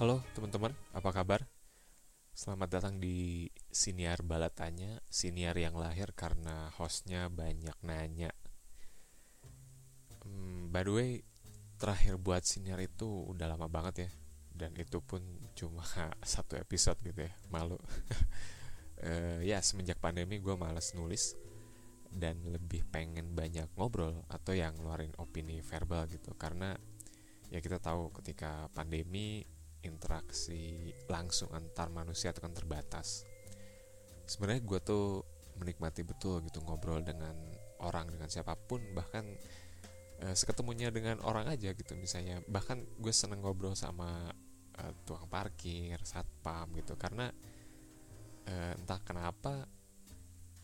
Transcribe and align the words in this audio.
Halo 0.00 0.24
teman-teman, 0.32 0.72
apa 0.96 1.12
kabar? 1.12 1.44
Selamat 2.32 2.80
datang 2.80 2.96
di 2.96 3.44
Siniar 3.68 4.24
Balatanya, 4.24 5.04
Siniar 5.12 5.52
yang 5.60 5.76
lahir 5.76 6.16
karena 6.16 6.72
hostnya 6.80 7.28
banyak 7.28 7.76
nanya. 7.84 8.32
Hmm, 10.24 10.72
by 10.72 10.88
the 10.88 10.92
way, 10.96 11.10
terakhir 11.76 12.16
buat 12.16 12.40
Siniar 12.40 12.80
itu 12.80 13.04
udah 13.04 13.52
lama 13.52 13.68
banget 13.68 14.08
ya, 14.08 14.10
dan 14.56 14.72
itu 14.80 15.04
pun 15.04 15.20
cuma 15.52 15.84
satu 16.24 16.56
episode 16.56 16.96
gitu 17.04 17.28
ya, 17.28 17.32
malu. 17.52 17.76
uh, 17.76 19.44
ya 19.52 19.60
semenjak 19.60 20.00
pandemi 20.00 20.40
gue 20.40 20.56
males 20.56 20.96
nulis 20.96 21.36
dan 22.08 22.40
lebih 22.48 22.88
pengen 22.88 23.36
banyak 23.36 23.68
ngobrol 23.76 24.24
atau 24.32 24.56
yang 24.56 24.72
ngeluarin 24.72 25.12
opini 25.20 25.60
verbal 25.60 26.08
gitu 26.08 26.32
karena 26.36 26.80
ya 27.52 27.60
kita 27.60 27.76
tahu 27.76 28.08
ketika 28.16 28.72
pandemi 28.72 29.44
interaksi 29.82 30.94
langsung 31.10 31.50
antar 31.52 31.90
manusia 31.90 32.30
itu 32.30 32.40
kan 32.42 32.54
terbatas. 32.54 33.26
Sebenarnya 34.26 34.62
gue 34.62 34.80
tuh 34.82 35.06
menikmati 35.58 36.06
betul 36.06 36.40
gitu 36.46 36.62
ngobrol 36.64 37.04
dengan 37.04 37.34
orang 37.82 38.08
dengan 38.08 38.30
siapa 38.30 38.54
pun 38.56 38.80
bahkan 38.94 39.26
eh, 40.22 40.34
seketemunya 40.34 40.94
dengan 40.94 41.18
orang 41.26 41.50
aja 41.50 41.74
gitu 41.74 41.92
misalnya. 41.98 42.40
Bahkan 42.46 43.02
gue 43.02 43.12
seneng 43.14 43.42
ngobrol 43.42 43.74
sama 43.74 44.30
eh, 44.78 44.92
tukang 45.02 45.26
parkir 45.26 45.98
satpam 46.06 46.70
gitu. 46.78 46.94
Karena 46.94 47.28
eh, 48.46 48.72
entah 48.78 49.02
kenapa 49.02 49.66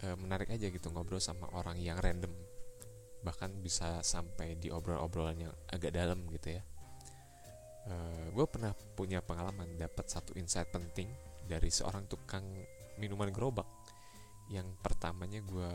eh, 0.06 0.16
menarik 0.16 0.48
aja 0.54 0.70
gitu 0.70 0.88
ngobrol 0.94 1.20
sama 1.20 1.50
orang 1.58 1.76
yang 1.82 1.98
random. 1.98 2.30
Bahkan 3.26 3.58
bisa 3.58 3.98
sampai 4.06 4.54
di 4.54 4.70
obrolan-obrolan 4.70 5.50
yang 5.50 5.54
agak 5.74 5.90
dalam 5.90 6.22
gitu 6.30 6.54
ya 6.54 6.62
uh, 7.86 8.26
gue 8.34 8.46
pernah 8.50 8.74
punya 8.96 9.22
pengalaman 9.22 9.78
dapat 9.78 10.10
satu 10.10 10.34
insight 10.34 10.72
penting 10.74 11.06
dari 11.46 11.70
seorang 11.70 12.10
tukang 12.10 12.44
minuman 12.98 13.30
gerobak. 13.30 13.66
Yang 14.50 14.74
pertamanya 14.82 15.40
gue 15.44 15.72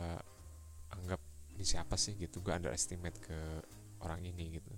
anggap 0.94 1.22
ini 1.54 1.64
siapa 1.64 1.95
sih 1.95 2.18
gitu 2.18 2.42
gue 2.42 2.52
underestimate 2.52 3.18
ke 3.22 3.40
orang 4.04 4.26
ini 4.26 4.60
gitu. 4.60 4.73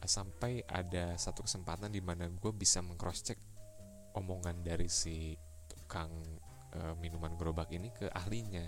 Sampai 0.00 0.64
ada 0.64 1.14
satu 1.20 1.44
kesempatan 1.44 1.92
di 1.92 2.00
mana 2.00 2.26
gue 2.26 2.52
bisa 2.56 2.80
mengcross 2.80 3.20
check 3.20 3.38
omongan 4.16 4.64
dari 4.64 4.88
si 4.88 5.36
tukang 5.68 6.10
uh, 6.74 6.96
minuman 6.98 7.36
gerobak 7.36 7.70
ini 7.70 7.92
ke 7.92 8.08
ahlinya. 8.10 8.64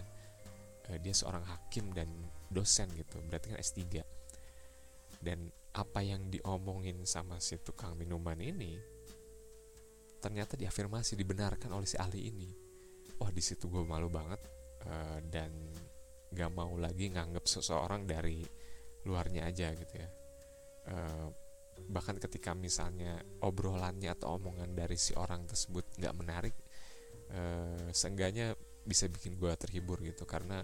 Uh, 0.92 0.98
dia 1.00 1.14
seorang 1.16 1.42
hakim 1.48 1.90
dan 1.96 2.10
dosen 2.52 2.90
gitu 2.92 3.16
berarti 3.24 3.56
kan 3.56 3.58
S3 3.64 3.80
dan 5.24 5.48
apa 5.72 6.04
yang 6.04 6.28
diomongin 6.28 7.08
sama 7.08 7.40
si 7.40 7.56
tukang 7.64 7.96
minuman 7.96 8.36
ini 8.36 8.76
ternyata 10.22 10.54
diafirmasi 10.54 11.18
dibenarkan 11.18 11.74
oleh 11.74 11.88
si 11.88 11.98
ahli 11.98 12.30
ini. 12.30 12.50
Wah 13.18 13.32
di 13.34 13.42
situ 13.42 13.66
gue 13.66 13.82
malu 13.82 14.06
banget 14.06 14.38
uh, 14.86 15.18
dan 15.26 15.50
gak 16.30 16.52
mau 16.54 16.78
lagi 16.78 17.10
nganggep 17.10 17.42
seseorang 17.42 18.06
dari 18.06 18.38
luarnya 19.02 19.50
aja 19.50 19.74
gitu 19.74 19.94
ya. 19.98 20.08
Uh, 20.86 21.28
bahkan 21.90 22.14
ketika 22.20 22.54
misalnya 22.54 23.18
obrolannya 23.42 24.14
atau 24.14 24.38
omongan 24.38 24.70
dari 24.76 24.94
si 24.94 25.16
orang 25.18 25.42
tersebut 25.48 25.82
nggak 25.98 26.14
menarik 26.14 26.54
uh, 27.34 27.90
seenggaknya 27.90 28.54
bisa 28.86 29.10
bikin 29.10 29.34
gue 29.34 29.50
terhibur 29.58 29.98
gitu 30.04 30.22
karena 30.22 30.62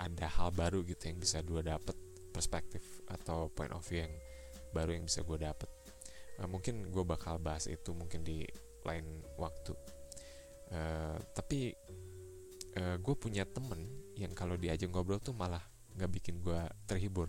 ada 0.00 0.26
hal 0.28 0.52
baru 0.52 0.84
gitu 0.84 1.08
yang 1.08 1.16
bisa 1.20 1.40
gue 1.44 1.60
dapet 1.60 1.96
perspektif 2.32 3.04
atau 3.08 3.48
point 3.52 3.72
of 3.72 3.84
view 3.84 4.04
yang 4.04 4.14
baru 4.70 4.96
yang 4.96 5.04
bisa 5.06 5.22
gue 5.22 5.38
dapet. 5.38 5.70
Uh, 6.40 6.48
mungkin 6.48 6.88
gue 6.88 7.04
bakal 7.04 7.38
bahas 7.38 7.66
itu 7.66 7.92
mungkin 7.92 8.24
di 8.24 8.46
lain 8.86 9.04
waktu. 9.36 9.74
Uh, 10.70 11.18
tapi 11.34 11.74
uh, 12.78 12.96
gue 12.98 13.14
punya 13.18 13.42
temen 13.44 13.86
yang 14.14 14.32
kalau 14.32 14.54
diajak 14.54 14.88
ngobrol 14.88 15.18
tuh 15.18 15.34
malah 15.34 15.62
nggak 15.98 16.10
bikin 16.10 16.38
gue 16.40 16.60
terhibur. 16.86 17.28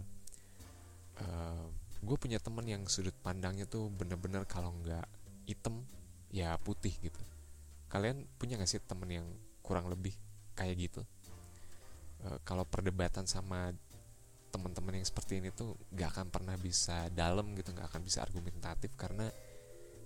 Uh, 1.18 1.68
gue 2.02 2.18
punya 2.18 2.42
temen 2.42 2.66
yang 2.66 2.84
sudut 2.90 3.14
pandangnya 3.22 3.70
tuh 3.70 3.94
bener-bener 3.94 4.42
kalau 4.50 4.74
nggak 4.82 5.06
hitam 5.46 5.86
ya 6.34 6.56
putih 6.62 6.94
gitu. 7.04 7.20
Kalian 7.92 8.24
punya 8.40 8.56
gak 8.56 8.72
sih 8.72 8.80
temen 8.80 9.12
yang 9.12 9.28
kurang 9.60 9.92
lebih 9.92 10.16
kayak 10.56 10.80
gitu? 10.80 11.02
Uh, 12.24 12.40
kalau 12.48 12.64
perdebatan 12.64 13.28
sama 13.28 13.76
teman-teman 14.52 15.00
yang 15.00 15.08
seperti 15.08 15.40
ini 15.40 15.50
tuh 15.56 15.80
gak 15.96 16.20
akan 16.20 16.28
pernah 16.28 16.60
bisa 16.60 17.08
dalam 17.16 17.56
gitu 17.56 17.72
gak 17.72 17.88
akan 17.88 18.04
bisa 18.04 18.22
argumentatif 18.22 18.92
karena 19.00 19.32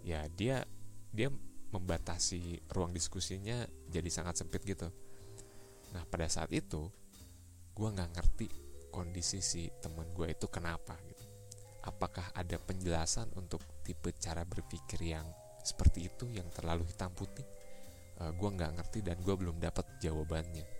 ya 0.05 0.21
dia 0.29 0.61
dia 1.09 1.33
membatasi 1.73 2.69
ruang 2.71 2.93
diskusinya 2.93 3.65
jadi 3.89 4.07
sangat 4.07 4.39
sempit 4.39 4.61
gitu. 4.63 4.87
Nah 5.91 6.05
pada 6.07 6.29
saat 6.29 6.53
itu 6.53 6.87
gue 7.75 7.89
nggak 7.91 8.11
ngerti 8.15 8.47
kondisi 8.93 9.43
si 9.43 9.67
teman 9.83 10.07
gue 10.15 10.31
itu 10.31 10.47
kenapa 10.47 10.95
gitu. 11.09 11.25
Apakah 11.83 12.31
ada 12.31 12.55
penjelasan 12.61 13.33
untuk 13.35 13.59
tipe 13.83 14.13
cara 14.15 14.47
berpikir 14.47 15.03
yang 15.03 15.27
seperti 15.65 16.07
itu 16.07 16.29
yang 16.31 16.47
terlalu 16.53 16.87
hitam 16.87 17.11
putih? 17.11 17.43
Uh, 18.15 18.31
gue 18.31 18.49
nggak 18.55 18.79
ngerti 18.79 19.03
dan 19.03 19.19
gue 19.19 19.35
belum 19.35 19.59
dapat 19.59 19.99
jawabannya 19.99 20.74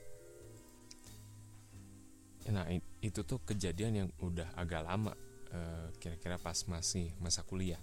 nah 2.53 2.69
itu 3.01 3.25
tuh 3.25 3.41
kejadian 3.41 3.94
yang 4.06 4.09
udah 4.22 4.53
agak 4.53 4.85
lama 4.85 5.13
eh, 5.50 5.88
kira-kira 5.97 6.38
pas 6.38 6.57
masih 6.69 7.13
masa 7.17 7.41
kuliah. 7.41 7.81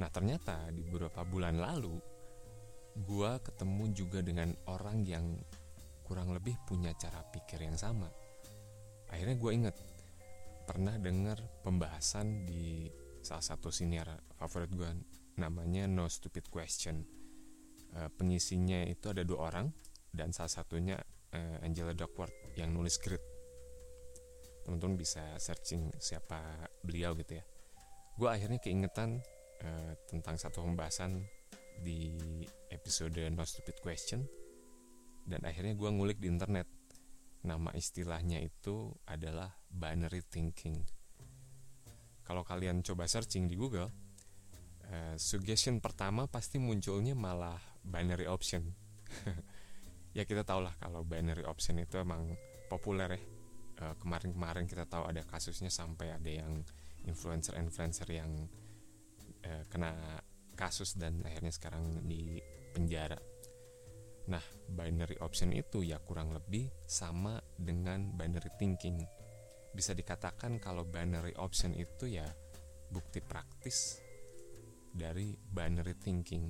Nah 0.00 0.08
ternyata 0.08 0.72
di 0.72 0.82
beberapa 0.84 1.22
bulan 1.22 1.60
lalu 1.60 2.00
gua 3.04 3.42
ketemu 3.42 3.84
juga 3.92 4.22
dengan 4.22 4.54
orang 4.70 5.02
yang 5.04 5.36
kurang 6.04 6.36
lebih 6.36 6.54
punya 6.68 6.92
cara 6.94 7.24
pikir 7.32 7.64
yang 7.64 7.80
sama. 7.80 8.06
Akhirnya 9.08 9.36
gue 9.40 9.50
inget 9.56 9.76
pernah 10.68 11.00
dengar 11.00 11.40
pembahasan 11.64 12.44
di 12.44 12.92
salah 13.24 13.42
satu 13.42 13.72
siniar 13.72 14.20
favorit 14.36 14.70
gue 14.72 14.90
namanya 15.40 15.88
No 15.88 16.06
Stupid 16.06 16.52
Question. 16.52 17.00
E, 17.94 18.10
pengisinya 18.12 18.84
itu 18.84 19.08
ada 19.08 19.24
dua 19.24 19.48
orang 19.48 19.72
dan 20.12 20.30
salah 20.36 20.52
satunya 20.52 21.00
e, 21.32 21.40
Angela 21.64 21.96
Duckworth 21.96 22.52
yang 22.60 22.76
nulis 22.76 23.00
script 23.00 23.33
teman-teman 24.64 24.96
bisa 24.96 25.36
searching 25.36 25.92
siapa 26.00 26.40
beliau 26.80 27.12
gitu 27.20 27.36
ya. 27.36 27.44
Gue 28.16 28.28
akhirnya 28.32 28.58
keingetan 28.58 29.20
uh, 29.60 29.92
tentang 30.08 30.40
satu 30.40 30.64
pembahasan 30.64 31.20
di 31.84 32.16
episode 32.72 33.20
No 33.28 33.44
Stupid 33.44 33.84
Question 33.84 34.24
dan 35.28 35.44
akhirnya 35.44 35.76
gue 35.76 35.88
ngulik 35.92 36.18
di 36.18 36.32
internet. 36.32 36.66
Nama 37.44 37.76
istilahnya 37.76 38.40
itu 38.40 38.88
adalah 39.04 39.52
binary 39.68 40.24
thinking. 40.24 40.80
Kalau 42.24 42.40
kalian 42.40 42.80
coba 42.80 43.04
searching 43.04 43.44
di 43.44 43.52
Google 43.52 43.92
uh, 44.88 45.16
suggestion 45.20 45.84
pertama 45.84 46.24
pasti 46.24 46.56
munculnya 46.56 47.12
malah 47.12 47.60
binary 47.84 48.24
option. 48.24 48.64
Ya 50.14 50.22
kita 50.22 50.46
tahu 50.46 50.62
lah 50.62 50.70
kalau 50.78 51.02
binary 51.02 51.42
option 51.42 51.74
itu 51.82 51.98
emang 51.98 52.38
populer 52.70 53.18
ya 53.18 53.33
kemarin-kemarin 54.00 54.64
kita 54.64 54.88
tahu 54.88 55.04
ada 55.04 55.20
kasusnya 55.28 55.68
sampai 55.68 56.16
ada 56.16 56.30
yang 56.30 56.64
influencer-influencer 57.04 58.08
yang 58.08 58.48
uh, 59.44 59.64
kena 59.68 59.92
kasus 60.56 60.96
dan 60.96 61.20
akhirnya 61.26 61.52
sekarang 61.52 62.06
di 62.06 62.40
penjara. 62.72 63.18
Nah, 64.24 64.40
binary 64.72 65.20
option 65.20 65.52
itu 65.52 65.84
ya 65.84 66.00
kurang 66.00 66.32
lebih 66.32 66.72
sama 66.88 67.36
dengan 67.60 68.16
binary 68.16 68.48
thinking. 68.56 69.04
Bisa 69.74 69.92
dikatakan 69.92 70.56
kalau 70.62 70.88
binary 70.88 71.36
option 71.36 71.76
itu 71.76 72.08
ya 72.08 72.24
bukti 72.88 73.20
praktis 73.20 74.00
dari 74.94 75.36
binary 75.36 75.92
thinking. 76.00 76.48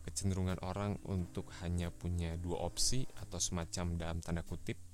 Kecenderungan 0.00 0.64
orang 0.64 0.96
untuk 1.04 1.52
hanya 1.60 1.92
punya 1.92 2.40
dua 2.40 2.64
opsi 2.64 3.04
atau 3.20 3.36
semacam 3.36 4.00
dalam 4.00 4.18
tanda 4.24 4.40
kutip 4.40 4.87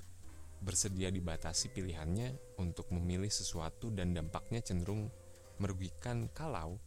bersedia 0.64 1.12
dibatasi 1.12 1.70
pilihannya 1.76 2.58
untuk 2.58 2.88
memilih 2.90 3.28
sesuatu 3.28 3.92
dan 3.92 4.16
dampaknya 4.16 4.64
cenderung 4.64 5.12
merugikan 5.60 6.32
kalau 6.32 6.80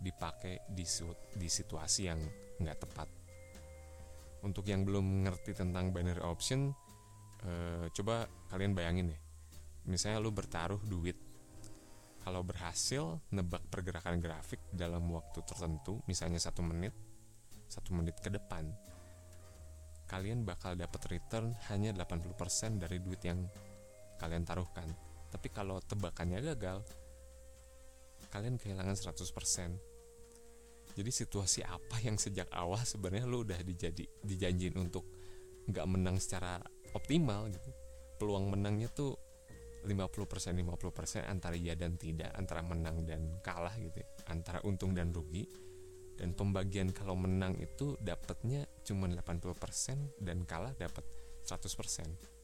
dipakai 0.00 0.64
di, 0.72 0.82
di 1.36 1.48
situasi 1.48 2.00
yang 2.08 2.20
nggak 2.58 2.78
tepat. 2.88 3.08
Untuk 4.42 4.64
yang 4.66 4.86
belum 4.86 5.02
mengerti 5.02 5.52
tentang 5.52 5.90
binary 5.92 6.22
option, 6.22 6.72
eh, 7.44 7.86
coba 7.92 8.24
kalian 8.50 8.72
bayangin 8.72 9.12
deh. 9.12 9.20
Misalnya 9.90 10.22
lu 10.22 10.30
bertaruh 10.30 10.80
duit, 10.86 11.18
kalau 12.22 12.44
berhasil 12.44 13.24
nebak 13.32 13.64
pergerakan 13.72 14.20
grafik 14.20 14.60
dalam 14.70 15.08
waktu 15.10 15.42
tertentu, 15.42 16.04
misalnya 16.04 16.36
satu 16.36 16.60
menit, 16.60 16.92
satu 17.66 17.96
menit 17.96 18.20
ke 18.20 18.28
depan, 18.28 18.68
kalian 20.08 20.42
bakal 20.42 20.72
dapat 20.74 21.04
return 21.12 21.52
hanya 21.68 21.92
80% 21.92 22.80
dari 22.80 22.98
duit 22.98 23.20
yang 23.22 23.44
kalian 24.16 24.42
taruhkan. 24.42 24.88
Tapi 25.28 25.52
kalau 25.52 25.78
tebakannya 25.84 26.40
gagal, 26.40 26.80
kalian 28.32 28.60
kehilangan 28.60 28.96
100%. 28.96 29.78
jadi 30.98 31.14
situasi 31.14 31.62
apa 31.62 32.02
yang 32.02 32.18
sejak 32.18 32.50
awal 32.50 32.82
sebenarnya 32.82 33.30
lu 33.30 33.46
udah 33.46 33.62
dijadi 33.62 34.02
dijanjin 34.18 34.74
untuk 34.74 35.06
nggak 35.70 35.86
menang 35.86 36.18
secara 36.18 36.58
optimal 36.90 37.46
gitu 37.54 37.70
peluang 38.18 38.50
menangnya 38.50 38.90
tuh 38.90 39.14
50% 39.86 40.58
50% 40.58 41.22
antara 41.30 41.54
iya 41.54 41.78
dan 41.78 41.94
tidak 41.94 42.34
antara 42.34 42.66
menang 42.66 43.06
dan 43.06 43.38
kalah 43.46 43.72
gitu 43.78 44.02
ya. 44.02 44.08
antara 44.26 44.58
untung 44.66 44.90
dan 44.90 45.14
rugi 45.14 45.46
dan 46.18 46.34
pembagian 46.34 46.90
kalau 46.90 47.14
menang 47.14 47.54
itu 47.62 47.94
dapatnya 48.02 48.66
cuma 48.82 49.06
80% 49.06 50.18
dan 50.18 50.42
kalah 50.42 50.74
dapat 50.74 51.06
100% 51.46 52.38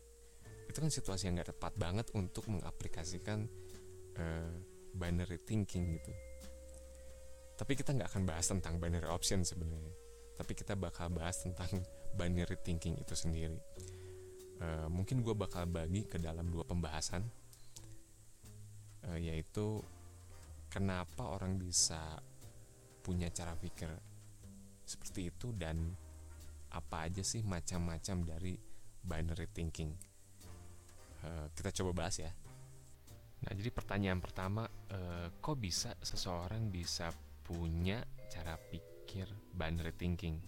itu 0.71 0.79
kan 0.83 0.91
situasi 0.91 1.31
yang 1.31 1.39
gak 1.39 1.55
tepat 1.55 1.75
banget 1.79 2.07
untuk 2.19 2.51
mengaplikasikan 2.51 3.47
uh, 4.19 4.55
binary 4.95 5.39
thinking 5.43 5.99
gitu. 5.99 6.13
Tapi 7.55 7.79
kita 7.79 7.95
nggak 7.95 8.11
akan 8.11 8.23
bahas 8.27 8.51
tentang 8.51 8.83
binary 8.83 9.07
option 9.07 9.47
sebenarnya. 9.47 9.95
Tapi 10.35 10.53
kita 10.59 10.75
bakal 10.75 11.15
bahas 11.15 11.43
tentang 11.47 11.71
binary 12.19 12.59
thinking 12.63 12.99
itu 12.99 13.15
sendiri. 13.15 13.59
Uh, 14.59 14.91
mungkin 14.91 15.23
gue 15.23 15.35
bakal 15.35 15.67
bagi 15.71 16.07
ke 16.07 16.19
dalam 16.19 16.51
dua 16.51 16.67
pembahasan. 16.67 17.23
Uh, 19.07 19.19
yaitu 19.21 19.79
kenapa 20.73 21.29
orang 21.29 21.55
bisa 21.55 22.19
punya 23.05 23.29
cara 23.29 23.53
pikir 23.53 23.93
seperti 24.89 25.29
itu 25.29 25.53
dan 25.53 25.93
apa 26.73 27.05
aja 27.05 27.21
sih 27.21 27.45
macam-macam 27.45 28.17
dari 28.25 28.57
binary 29.05 29.49
thinking. 29.53 29.93
Uh, 31.21 31.53
kita 31.53 31.85
coba 31.85 32.05
bahas 32.05 32.17
ya. 32.17 32.33
Nah 33.45 33.53
jadi 33.53 33.69
pertanyaan 33.69 34.25
pertama 34.25 34.65
uh, 34.65 35.29
kok 35.37 35.61
bisa 35.61 35.93
seseorang 36.01 36.73
bisa 36.73 37.13
punya 37.45 38.01
cara 38.33 38.57
pikir 38.57 39.29
binary 39.53 39.93
thinking. 39.93 40.41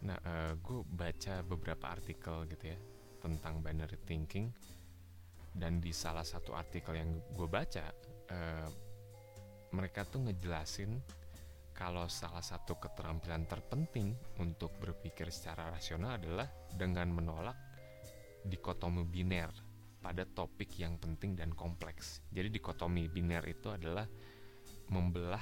Nah, 0.00 0.16
uh, 0.16 0.50
eh, 0.50 0.52
gue 0.56 0.80
baca 0.82 1.44
beberapa 1.44 1.92
artikel 1.92 2.48
gitu 2.48 2.72
ya 2.72 2.78
tentang 3.20 3.60
binary 3.60 4.00
thinking. 4.02 4.50
Dan 5.50 5.82
di 5.82 5.90
salah 5.90 6.24
satu 6.24 6.54
artikel 6.54 6.94
yang 6.94 7.10
gue 7.34 7.48
baca 7.50 7.90
uh, 8.30 8.68
mereka 9.70 10.06
tuh 10.06 10.26
ngejelasin 10.26 11.19
kalau 11.80 12.04
salah 12.12 12.44
satu 12.44 12.76
keterampilan 12.76 13.48
terpenting 13.48 14.12
untuk 14.36 14.76
berpikir 14.76 15.32
secara 15.32 15.72
rasional 15.72 16.20
adalah 16.20 16.44
dengan 16.76 17.08
menolak 17.08 17.56
dikotomi 18.44 19.08
biner 19.08 19.48
pada 19.96 20.28
topik 20.28 20.76
yang 20.76 21.00
penting 21.00 21.40
dan 21.40 21.56
kompleks. 21.56 22.20
Jadi 22.28 22.52
dikotomi 22.52 23.08
biner 23.08 23.40
itu 23.48 23.72
adalah 23.72 24.04
membelah 24.92 25.40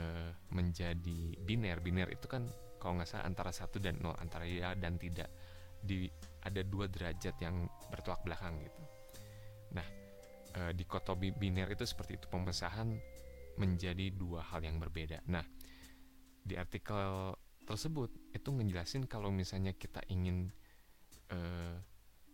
uh, 0.00 0.32
menjadi 0.48 1.36
biner. 1.44 1.84
Biner 1.84 2.08
itu 2.08 2.24
kan 2.24 2.48
kalau 2.80 2.96
nggak 2.96 3.12
salah 3.12 3.28
antara 3.28 3.52
satu 3.52 3.76
dan 3.76 4.00
nol 4.00 4.16
antara 4.16 4.48
ya 4.48 4.72
dan 4.72 4.96
tidak. 4.96 5.28
Di 5.76 6.08
ada 6.40 6.64
dua 6.64 6.88
derajat 6.88 7.36
yang 7.44 7.68
bertolak 7.92 8.24
belakang 8.24 8.64
gitu. 8.64 8.80
Nah 9.76 9.84
uh, 10.56 10.72
di 10.72 10.88
kotobi 10.88 11.36
biner 11.36 11.68
itu 11.68 11.84
seperti 11.84 12.16
itu. 12.16 12.32
Pemesahan 12.32 13.19
menjadi 13.60 14.08
dua 14.16 14.40
hal 14.40 14.64
yang 14.64 14.80
berbeda. 14.80 15.20
Nah 15.28 15.44
di 16.40 16.56
artikel 16.56 17.36
tersebut 17.68 18.32
itu 18.32 18.48
ngejelasin 18.48 19.04
kalau 19.04 19.28
misalnya 19.28 19.76
kita 19.76 20.00
ingin 20.08 20.48
uh, 21.30 21.76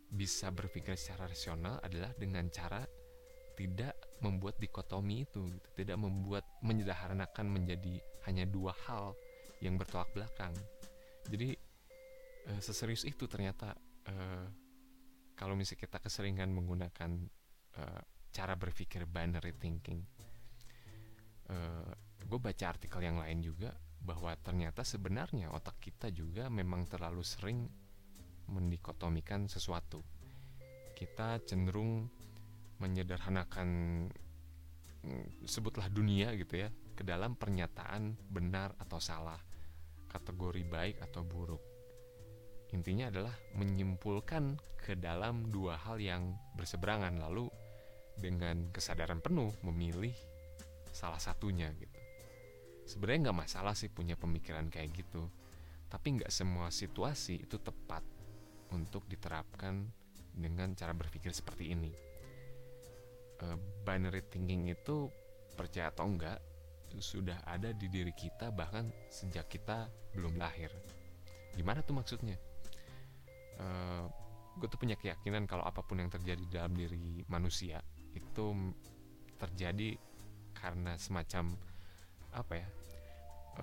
bisa 0.06 0.54
berpikir 0.54 0.94
secara 0.94 1.26
rasional 1.26 1.82
adalah 1.82 2.14
dengan 2.14 2.46
cara 2.48 2.86
tidak 3.56 3.96
membuat 4.20 4.60
dikotomi 4.60 5.24
itu 5.24 5.48
gitu. 5.48 5.68
tidak 5.74 5.96
membuat 5.96 6.44
menyederhanakan 6.60 7.46
menjadi 7.48 7.98
hanya 8.28 8.44
dua 8.44 8.76
hal 8.86 9.16
yang 9.64 9.80
bertolak 9.80 10.12
belakang. 10.12 10.52
Jadi 11.26 11.56
e, 12.46 12.52
seserius 12.60 13.08
itu 13.08 13.24
ternyata 13.24 13.72
e, 14.04 14.14
kalau 15.32 15.56
misalnya 15.56 15.88
kita 15.88 15.98
keseringan 16.04 16.52
menggunakan 16.52 17.10
e, 17.72 17.82
cara 18.30 18.54
berpikir 18.54 19.08
binary 19.08 19.56
thinking 19.56 20.04
e, 21.46 21.56
gue 22.26 22.38
baca 22.42 22.64
artikel 22.66 23.00
yang 23.02 23.18
lain 23.22 23.42
juga 23.42 23.70
bahwa 24.02 24.34
ternyata 24.38 24.86
sebenarnya 24.86 25.50
otak 25.50 25.82
kita 25.82 26.10
juga 26.14 26.46
memang 26.46 26.86
terlalu 26.86 27.22
sering 27.26 27.66
mendikotomikan 28.46 29.50
sesuatu 29.50 30.02
kita 30.96 31.44
cenderung 31.44 32.08
menyederhanakan 32.80 33.68
mm, 35.04 35.44
sebutlah 35.44 35.92
dunia 35.92 36.32
gitu 36.40 36.64
ya 36.64 36.72
ke 36.96 37.04
dalam 37.04 37.36
pernyataan 37.36 38.16
benar 38.32 38.72
atau 38.80 38.96
salah, 38.96 39.36
kategori 40.08 40.64
baik 40.64 40.96
atau 41.04 41.20
buruk. 41.20 41.60
Intinya 42.72 43.12
adalah 43.12 43.36
menyimpulkan 43.52 44.56
ke 44.80 44.96
dalam 44.96 45.52
dua 45.52 45.76
hal 45.76 46.00
yang 46.00 46.32
berseberangan 46.56 47.20
lalu 47.20 47.52
dengan 48.16 48.72
kesadaran 48.72 49.20
penuh 49.20 49.52
memilih 49.60 50.16
salah 50.96 51.20
satunya 51.20 51.68
gitu. 51.76 52.00
Sebenarnya 52.88 53.28
nggak 53.28 53.40
masalah 53.44 53.76
sih 53.76 53.92
punya 53.92 54.16
pemikiran 54.16 54.72
kayak 54.72 54.96
gitu, 54.96 55.28
tapi 55.92 56.16
nggak 56.16 56.32
semua 56.32 56.72
situasi 56.72 57.44
itu 57.44 57.60
tepat 57.60 58.00
untuk 58.72 59.04
diterapkan 59.04 59.84
dengan 60.32 60.72
cara 60.72 60.96
berpikir 60.96 61.36
seperti 61.36 61.76
ini. 61.76 61.92
Uh, 63.36 63.60
binary 63.84 64.24
thinking 64.32 64.72
itu 64.72 65.12
percaya 65.52 65.92
atau 65.92 66.08
enggak 66.08 66.40
sudah 66.96 67.36
ada 67.44 67.76
di 67.76 67.92
diri 67.92 68.16
kita 68.16 68.48
bahkan 68.48 68.88
sejak 69.12 69.52
kita 69.52 69.92
belum 70.16 70.40
lahir. 70.40 70.72
Gimana 71.52 71.84
tuh 71.84 72.00
maksudnya? 72.00 72.40
Uh, 73.56 73.60
eh, 73.60 74.04
gue 74.56 74.68
tuh 74.68 74.80
punya 74.80 74.96
keyakinan 74.96 75.44
kalau 75.44 75.64
apa 75.68 75.84
pun 75.84 76.00
yang 76.00 76.08
terjadi 76.08 76.40
dalam 76.48 76.72
diri 76.72 77.20
manusia 77.28 77.84
itu 78.16 78.72
terjadi 79.36 80.00
karena 80.56 80.96
semacam 80.96 81.54
apa 82.32 82.54
ya 82.56 82.68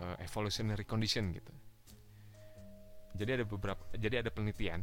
uh, 0.02 0.16
evolutionary 0.22 0.86
condition 0.86 1.34
gitu. 1.34 1.54
Jadi 3.14 3.42
ada 3.42 3.46
beberapa 3.46 3.82
jadi 3.94 4.26
ada 4.26 4.34
penelitian 4.34 4.82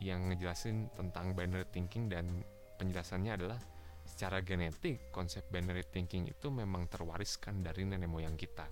yang 0.00 0.30
ngejelasin 0.30 0.90
tentang 0.94 1.34
binary 1.34 1.66
thinking 1.68 2.06
dan 2.06 2.46
penjelasannya 2.78 3.32
adalah 3.36 3.60
secara 4.06 4.40
genetik 4.40 5.10
konsep 5.12 5.44
binary 5.50 5.84
thinking 5.84 6.30
itu 6.30 6.48
memang 6.48 6.86
terwariskan 6.88 7.60
dari 7.60 7.84
nenek 7.84 8.08
moyang 8.08 8.38
kita. 8.38 8.64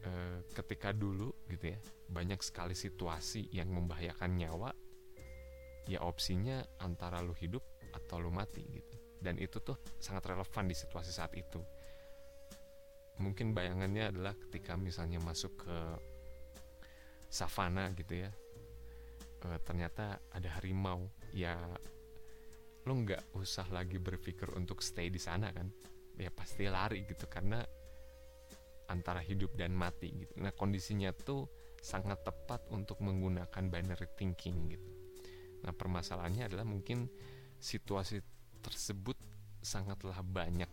E, 0.00 0.10
ketika 0.56 0.96
dulu 0.96 1.28
gitu 1.52 1.76
ya 1.76 1.78
banyak 2.08 2.40
sekali 2.40 2.72
situasi 2.72 3.52
yang 3.52 3.68
membahayakan 3.68 4.32
nyawa 4.32 4.72
ya 5.84 6.00
opsinya 6.00 6.64
antara 6.80 7.20
lu 7.20 7.36
hidup 7.36 7.60
atau 7.92 8.16
lu 8.16 8.32
mati 8.32 8.64
gitu 8.64 9.09
dan 9.20 9.36
itu 9.36 9.60
tuh 9.60 9.76
sangat 10.00 10.32
relevan 10.32 10.64
di 10.66 10.76
situasi 10.76 11.12
saat 11.12 11.32
itu. 11.36 11.60
Mungkin 13.20 13.52
bayangannya 13.52 14.16
adalah 14.16 14.32
ketika 14.32 14.80
misalnya 14.80 15.20
masuk 15.20 15.60
ke 15.60 15.76
savana 17.30 17.92
gitu 17.94 18.26
ya 18.26 18.32
e, 19.44 19.48
ternyata 19.64 20.20
ada 20.32 20.48
harimau. 20.60 21.08
Ya 21.36 21.56
lo 22.88 22.92
nggak 22.96 23.36
usah 23.36 23.68
lagi 23.68 24.00
berpikir 24.00 24.50
untuk 24.56 24.80
stay 24.80 25.12
di 25.12 25.20
sana 25.20 25.52
kan. 25.52 25.68
Ya 26.16 26.32
pasti 26.32 26.68
lari 26.68 27.04
gitu 27.04 27.28
karena 27.28 27.60
antara 28.90 29.22
hidup 29.22 29.54
dan 29.54 29.72
mati 29.72 30.26
gitu. 30.26 30.34
Nah 30.42 30.52
kondisinya 30.52 31.14
tuh 31.14 31.46
sangat 31.80 32.20
tepat 32.26 32.68
untuk 32.74 33.00
menggunakan 33.00 33.68
binary 33.72 34.08
thinking 34.18 34.76
gitu. 34.76 34.90
Nah 35.64 35.72
permasalahannya 35.72 36.50
adalah 36.50 36.66
mungkin 36.66 37.08
situasi 37.60 38.20
tersebut 38.60 39.16
sangatlah 39.60 40.24
banyak 40.24 40.68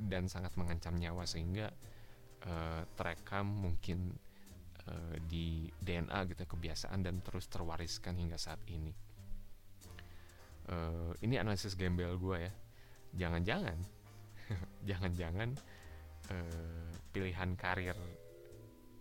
dan 0.00 0.26
sangat 0.26 0.56
mengancam 0.56 0.96
nyawa 0.96 1.24
sehingga 1.28 1.70
uh, 2.44 2.82
terekam 2.96 3.46
mungkin 3.46 4.12
uh, 4.88 5.16
di 5.28 5.68
DNA 5.78 6.18
gitu 6.32 6.44
kebiasaan 6.44 7.04
dan 7.04 7.20
terus 7.20 7.46
terwariskan 7.48 8.16
hingga 8.18 8.40
saat 8.40 8.60
ini. 8.68 8.92
Uh, 10.64 11.12
ini 11.20 11.36
analisis 11.36 11.76
gembel 11.76 12.16
gue 12.16 12.48
ya. 12.48 12.52
Jangan-jangan 13.14 13.78
jangan-jangan 14.88 15.50
uh, 16.32 16.90
pilihan 17.12 17.50
karir 17.54 17.96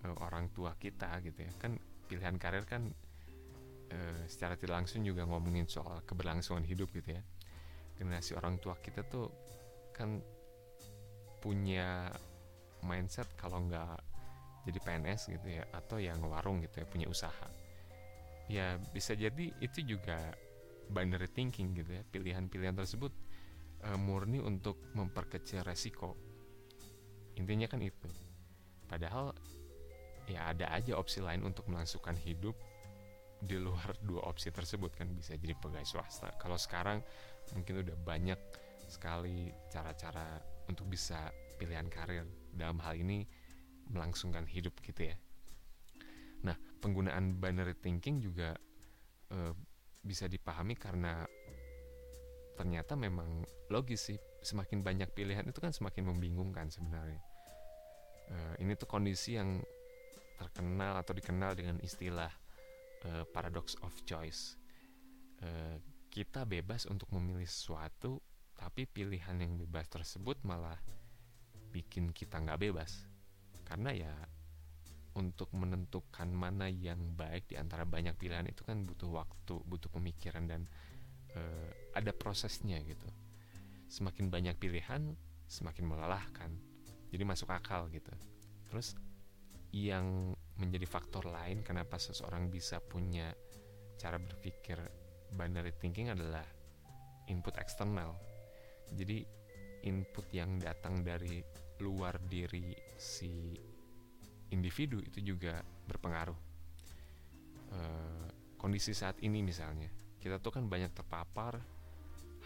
uh, 0.04 0.16
orang 0.24 0.52
tua 0.52 0.76
kita 0.76 1.24
gitu 1.24 1.48
ya. 1.48 1.52
Kan 1.60 1.80
pilihan 2.08 2.38
karir 2.38 2.68
kan 2.68 2.92
secara 4.26 4.58
tidak 4.58 4.82
langsung 4.82 5.06
juga 5.06 5.22
ngomongin 5.22 5.70
soal 5.70 6.02
keberlangsungan 6.02 6.66
hidup 6.66 6.90
gitu 6.98 7.14
ya 7.14 7.22
generasi 7.94 8.34
orang 8.38 8.58
tua 8.58 8.78
kita 8.78 9.06
tuh 9.06 9.30
kan 9.94 10.20
punya 11.44 12.10
mindset 12.84 13.28
kalau 13.36 13.64
nggak 13.68 14.00
jadi 14.64 14.80
PNS 14.80 15.22
gitu 15.40 15.48
ya 15.60 15.64
atau 15.76 16.00
yang 16.00 16.20
warung 16.24 16.64
gitu 16.64 16.84
ya 16.84 16.86
punya 16.88 17.08
usaha. 17.12 17.48
Ya 18.48 18.80
bisa 18.92 19.16
jadi 19.16 19.52
itu 19.60 19.84
juga 19.84 20.20
binary 20.92 21.28
thinking 21.32 21.76
gitu 21.76 22.00
ya 22.00 22.04
pilihan-pilihan 22.12 22.76
tersebut 22.76 23.12
uh, 23.88 24.00
murni 24.00 24.40
untuk 24.40 24.80
memperkecil 24.96 25.64
resiko. 25.64 26.16
Intinya 27.36 27.68
kan 27.68 27.84
itu. 27.84 28.08
Padahal 28.88 29.36
ya 30.28 30.56
ada 30.56 30.72
aja 30.72 30.96
opsi 30.96 31.20
lain 31.20 31.44
untuk 31.44 31.68
melangsungkan 31.68 32.16
hidup 32.16 32.56
di 33.44 33.60
luar 33.60 34.00
dua 34.00 34.24
opsi 34.32 34.48
tersebut 34.56 34.96
kan 34.96 35.12
bisa 35.12 35.36
jadi 35.36 35.52
pegawai 35.60 35.84
swasta. 35.84 36.32
Kalau 36.40 36.56
sekarang 36.56 37.04
mungkin 37.52 37.84
udah 37.84 37.98
banyak 38.00 38.40
sekali 38.88 39.52
cara-cara 39.68 40.40
untuk 40.72 40.88
bisa 40.88 41.28
pilihan 41.60 41.88
karir. 41.92 42.24
Dalam 42.54 42.80
hal 42.80 42.96
ini 42.96 43.28
melangsungkan 43.92 44.48
hidup 44.48 44.80
gitu 44.80 45.12
ya. 45.12 45.18
Nah 46.48 46.56
penggunaan 46.80 47.36
binary 47.42 47.76
thinking 47.76 48.24
juga 48.24 48.56
e, 49.28 49.38
bisa 50.04 50.32
dipahami 50.32 50.80
karena 50.80 51.28
ternyata 52.56 52.96
memang 52.96 53.44
logis 53.68 54.14
sih. 54.14 54.20
Semakin 54.44 54.84
banyak 54.84 55.12
pilihan 55.16 55.48
itu 55.48 55.60
kan 55.60 55.72
semakin 55.72 56.08
membingungkan 56.14 56.72
sebenarnya. 56.72 57.20
E, 58.32 58.36
ini 58.64 58.78
tuh 58.80 58.88
kondisi 58.88 59.36
yang 59.36 59.60
terkenal 60.38 61.00
atau 61.00 61.14
dikenal 61.16 61.56
dengan 61.56 61.80
istilah 61.80 62.32
uh, 63.06 63.24
paradox 63.32 63.76
of 63.84 63.94
choice. 64.04 64.60
Uh, 65.44 65.78
kita 66.14 66.46
bebas 66.46 66.86
untuk 66.86 67.10
memilih 67.18 67.50
sesuatu, 67.50 68.22
tapi 68.54 68.86
pilihan 68.86 69.34
yang 69.34 69.58
bebas 69.58 69.90
tersebut 69.90 70.38
malah 70.46 70.78
bikin 71.74 72.14
kita 72.14 72.38
nggak 72.38 72.62
bebas. 72.62 73.10
Karena 73.66 73.90
ya 73.90 74.14
untuk 75.18 75.50
menentukan 75.58 76.30
mana 76.30 76.70
yang 76.70 77.18
baik 77.18 77.50
di 77.50 77.58
antara 77.58 77.82
banyak 77.82 78.14
pilihan 78.14 78.46
itu 78.46 78.62
kan 78.62 78.86
butuh 78.86 79.10
waktu, 79.10 79.58
butuh 79.66 79.90
pemikiran 79.90 80.46
dan 80.46 80.70
uh, 81.34 81.70
ada 81.98 82.14
prosesnya 82.14 82.78
gitu. 82.86 83.10
Semakin 83.90 84.30
banyak 84.30 84.54
pilihan, 84.62 85.18
semakin 85.50 85.86
melelahkan. 85.90 86.54
Jadi 87.10 87.24
masuk 87.26 87.50
akal 87.50 87.90
gitu. 87.90 88.14
Terus 88.70 88.94
yang 89.74 90.38
menjadi 90.62 90.86
faktor 90.86 91.26
lain 91.26 91.66
kenapa 91.66 91.98
seseorang 91.98 92.54
bisa 92.54 92.78
punya 92.78 93.34
cara 93.98 94.22
berpikir 94.22 94.78
binary 95.34 95.74
thinking 95.82 96.14
adalah 96.14 96.46
input 97.28 97.58
eksternal. 97.58 98.16
Jadi 98.94 99.26
input 99.84 100.28
yang 100.32 100.62
datang 100.62 101.04
dari 101.04 101.44
luar 101.84 102.16
diri 102.24 102.72
si 102.96 103.58
individu 104.54 105.02
itu 105.02 105.34
juga 105.34 105.60
berpengaruh. 105.90 106.40
E, 107.74 107.80
kondisi 108.56 108.94
saat 108.96 109.20
ini 109.20 109.42
misalnya, 109.44 109.90
kita 110.22 110.40
tuh 110.40 110.56
kan 110.56 110.70
banyak 110.70 110.94
terpapar 110.94 111.60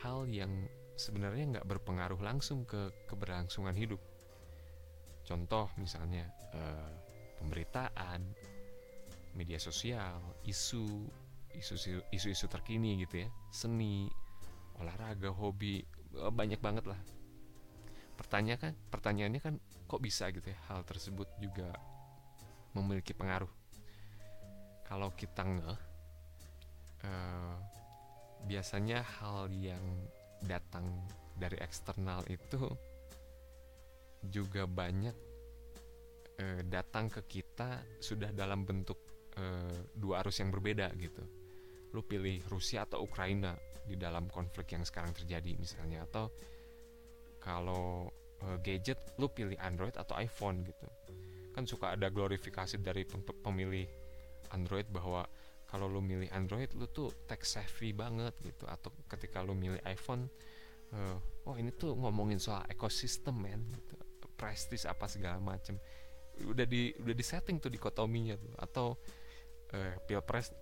hal 0.02 0.26
yang 0.32 0.50
sebenarnya 0.98 1.60
nggak 1.60 1.68
berpengaruh 1.68 2.18
langsung 2.24 2.66
ke 2.66 3.06
keberlangsungan 3.06 3.76
hidup. 3.76 4.02
Contoh 5.28 5.70
misalnya, 5.78 6.26
e, 6.56 6.62
pemberitaan, 7.38 8.24
media 9.38 9.62
sosial, 9.62 10.18
isu, 10.48 11.06
isu-isu 11.58 12.46
terkini 12.50 13.02
gitu 13.02 13.26
ya, 13.26 13.30
seni, 13.50 14.08
olahraga, 14.78 15.34
hobi, 15.34 15.82
eh, 16.16 16.34
banyak 16.34 16.62
banget 16.62 16.86
lah. 16.88 17.00
Pertanyaan 18.18 18.60
kan, 18.60 18.74
pertanyaannya 18.90 19.42
kan 19.42 19.56
kok 19.86 20.02
bisa 20.02 20.30
gitu 20.34 20.50
ya 20.50 20.58
hal 20.70 20.82
tersebut 20.84 21.30
juga 21.38 21.70
memiliki 22.74 23.14
pengaruh. 23.14 23.50
Kalau 24.88 25.14
kita 25.14 25.44
ngeh, 25.44 25.80
uh, 27.06 27.56
biasanya 28.48 29.04
hal 29.04 29.52
yang 29.52 29.84
datang 30.46 30.88
dari 31.38 31.58
eksternal 31.62 32.26
itu 32.30 32.58
juga 34.26 34.66
banyak 34.66 35.16
e, 36.38 36.46
datang 36.66 37.10
ke 37.10 37.22
kita 37.26 37.82
sudah 38.02 38.34
dalam 38.34 38.66
bentuk 38.66 38.98
e, 39.38 39.44
dua 39.94 40.26
arus 40.26 40.42
yang 40.42 40.50
berbeda 40.50 40.90
gitu. 40.98 41.24
Lu 41.96 42.04
pilih 42.04 42.44
Rusia 42.52 42.84
atau 42.84 43.04
Ukraina 43.04 43.56
di 43.88 43.96
dalam 43.96 44.28
konflik 44.28 44.76
yang 44.76 44.84
sekarang 44.84 45.16
terjadi 45.16 45.56
misalnya? 45.56 46.04
Atau 46.04 46.32
kalau 47.40 48.12
e, 48.44 48.60
gadget 48.60 49.00
lu 49.16 49.32
pilih 49.32 49.56
Android 49.62 49.96
atau 49.96 50.18
iPhone 50.20 50.68
gitu. 50.68 50.88
Kan 51.56 51.64
suka 51.66 51.96
ada 51.96 52.12
glorifikasi 52.12 52.78
dari 52.84 53.08
pemilih 53.44 53.88
Android 54.52 54.86
bahwa 54.92 55.26
kalau 55.68 55.92
lu 55.92 56.00
milih 56.00 56.32
Android 56.32 56.72
lu 56.76 56.88
tuh 56.88 57.12
tech 57.28 57.44
savvy 57.44 57.96
banget 57.96 58.36
gitu. 58.44 58.68
Atau 58.68 58.92
ketika 59.08 59.42
lu 59.44 59.56
milih 59.56 59.80
iPhone 59.88 60.28
uh, 60.92 61.18
oh 61.48 61.56
ini 61.56 61.72
tuh 61.76 61.96
ngomongin 61.96 62.40
soal 62.40 62.64
ekosistem 62.68 63.36
men 63.36 63.64
gitu. 63.72 63.96
Prestis 64.38 64.86
apa 64.86 65.10
segala 65.10 65.42
macem. 65.42 65.80
Udah 66.46 66.70
di 66.70 66.94
udah 67.02 67.16
di 67.16 67.26
setting 67.26 67.58
tuh 67.58 67.74
dikotominya 67.74 68.38
tuh. 68.38 68.54
Atau 68.62 68.88
eh, 69.74 69.98
pilpres 70.06 70.54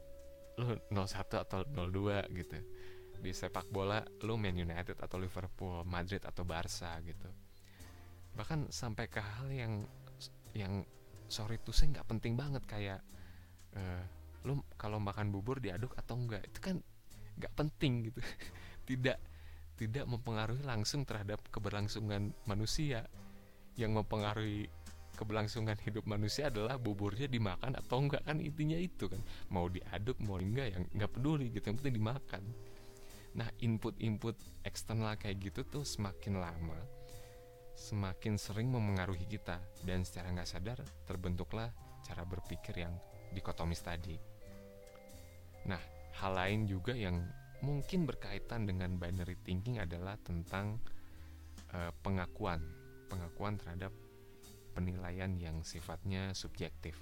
lu 0.62 0.76
01 0.92 1.44
atau 1.46 1.60
02 1.68 2.26
gitu. 2.36 2.58
Di 3.20 3.32
sepak 3.32 3.68
bola 3.72 4.04
lu 4.24 4.36
Man 4.38 4.56
United 4.56 5.00
atau 5.00 5.18
Liverpool 5.18 5.84
Madrid 5.88 6.22
atau 6.24 6.44
Barca 6.46 7.00
gitu. 7.02 7.30
Bahkan 8.36 8.70
sampai 8.72 9.06
ke 9.08 9.20
hal 9.24 9.48
yang 9.52 9.74
yang 10.56 10.84
sorry 11.28 11.60
tuh 11.60 11.76
saya 11.76 12.00
nggak 12.00 12.08
penting 12.08 12.40
banget 12.40 12.64
kayak 12.64 13.02
uh, 13.76 14.04
lu 14.46 14.62
kalau 14.78 15.02
makan 15.02 15.34
bubur 15.34 15.58
diaduk 15.58 15.92
atau 15.98 16.16
enggak 16.16 16.46
itu 16.46 16.60
kan 16.62 16.78
nggak 17.40 17.54
penting 17.56 18.12
gitu. 18.12 18.20
Tidak 18.90 19.18
tidak 19.76 20.08
mempengaruhi 20.08 20.64
langsung 20.64 21.04
terhadap 21.04 21.44
keberlangsungan 21.52 22.32
manusia. 22.48 23.12
Yang 23.76 23.92
mempengaruhi 24.00 24.72
keberlangsungan 25.16 25.80
hidup 25.82 26.04
manusia 26.06 26.52
adalah 26.52 26.76
buburnya 26.76 27.26
dimakan 27.32 27.80
atau 27.80 28.04
enggak 28.04 28.22
kan 28.28 28.38
intinya 28.44 28.78
itu 28.78 29.08
kan. 29.08 29.20
Mau 29.50 29.72
diaduk 29.72 30.20
mau 30.22 30.38
enggak 30.38 30.76
yang 30.76 30.84
enggak 30.92 31.12
peduli 31.16 31.50
gitu 31.50 31.72
yang 31.72 31.78
penting 31.80 31.96
dimakan. 31.98 32.44
Nah 33.36 33.48
input-input 33.64 34.36
eksternal 34.68 35.16
kayak 35.16 35.40
gitu 35.40 35.64
tuh 35.64 35.84
semakin 35.88 36.40
lama 36.40 36.80
semakin 37.76 38.40
sering 38.40 38.72
memengaruhi 38.72 39.28
kita. 39.28 39.60
Dan 39.84 40.08
secara 40.08 40.32
nggak 40.32 40.50
sadar 40.50 40.80
terbentuklah 41.06 41.70
cara 42.02 42.24
berpikir 42.24 42.88
yang 42.88 42.96
dikotomis 43.36 43.84
tadi. 43.84 44.16
Nah 45.68 45.82
hal 46.16 46.32
lain 46.34 46.66
juga 46.66 46.96
yang 46.96 47.20
mungkin 47.60 48.08
berkaitan 48.08 48.64
dengan 48.64 48.96
binary 48.96 49.36
thinking 49.44 49.78
adalah 49.84 50.16
tentang 50.24 50.80
uh, 51.76 51.92
pengakuan. 52.02 52.64
Pengakuan 53.12 53.60
terhadap 53.60 53.92
penilaian 54.76 55.32
yang 55.40 55.64
sifatnya 55.64 56.36
subjektif. 56.36 57.00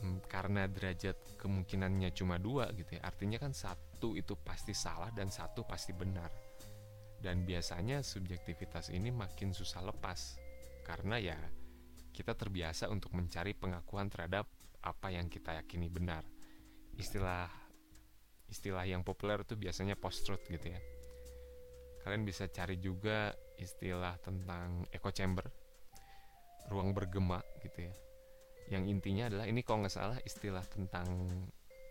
Hmm, 0.00 0.24
karena 0.24 0.64
derajat 0.64 1.36
kemungkinannya 1.36 2.10
cuma 2.16 2.40
dua 2.40 2.72
gitu 2.74 2.96
ya 2.98 3.04
artinya 3.04 3.38
kan 3.38 3.52
satu 3.52 4.16
itu 4.16 4.34
pasti 4.40 4.72
salah 4.72 5.12
dan 5.12 5.28
satu 5.28 5.68
pasti 5.68 5.92
benar. 5.92 6.32
Dan 7.20 7.44
biasanya 7.44 8.00
subjektivitas 8.00 8.88
ini 8.88 9.12
makin 9.12 9.52
susah 9.52 9.84
lepas 9.84 10.40
karena 10.84 11.16
ya 11.20 11.38
kita 12.12 12.36
terbiasa 12.36 12.92
untuk 12.92 13.16
mencari 13.16 13.56
pengakuan 13.56 14.12
terhadap 14.12 14.48
apa 14.84 15.08
yang 15.08 15.28
kita 15.28 15.56
yakini 15.56 15.88
benar. 15.88 16.24
Istilah 16.96 17.48
istilah 18.44 18.84
yang 18.84 19.00
populer 19.00 19.40
itu 19.40 19.56
biasanya 19.56 19.96
post 19.96 20.28
truth 20.28 20.44
gitu 20.46 20.68
ya. 20.68 20.80
Kalian 22.04 22.28
bisa 22.28 22.44
cari 22.52 22.76
juga 22.76 23.32
istilah 23.56 24.20
tentang 24.20 24.84
echo 24.92 25.08
chamber 25.08 25.63
ruang 26.68 26.96
bergema 26.96 27.40
gitu 27.60 27.88
ya. 27.88 27.94
Yang 28.72 28.84
intinya 28.96 29.24
adalah 29.28 29.46
ini 29.48 29.60
kalau 29.60 29.84
nggak 29.84 29.94
salah 29.94 30.18
istilah 30.24 30.64
tentang 30.64 31.06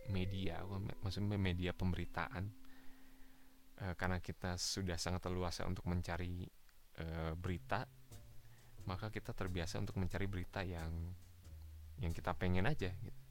media 0.10 0.66
maksudnya 1.02 1.38
media 1.38 1.72
pemberitaan. 1.72 2.46
E, 3.74 3.86
karena 3.98 4.22
kita 4.22 4.58
sudah 4.58 4.98
sangat 4.98 5.26
leluasa 5.30 5.66
untuk 5.66 5.86
mencari 5.86 6.46
e, 6.98 7.06
berita 7.38 7.86
maka 8.84 9.08
kita 9.08 9.32
terbiasa 9.32 9.80
untuk 9.80 9.96
mencari 9.96 10.28
berita 10.28 10.60
yang 10.60 10.92
yang 12.04 12.12
kita 12.12 12.36
pengen 12.36 12.68
aja 12.68 12.92
gitu. 13.00 13.22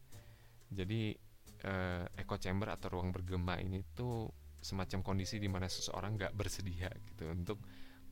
Jadi 0.72 1.12
e, 1.60 1.72
echo 2.16 2.36
chamber 2.40 2.72
atau 2.72 2.96
ruang 2.96 3.12
bergema 3.12 3.60
ini 3.60 3.84
tuh 3.92 4.32
semacam 4.62 5.02
kondisi 5.02 5.42
di 5.42 5.50
mana 5.50 5.66
seseorang 5.66 6.16
nggak 6.16 6.32
bersedia 6.38 6.88
gitu 7.10 7.28
untuk 7.28 7.58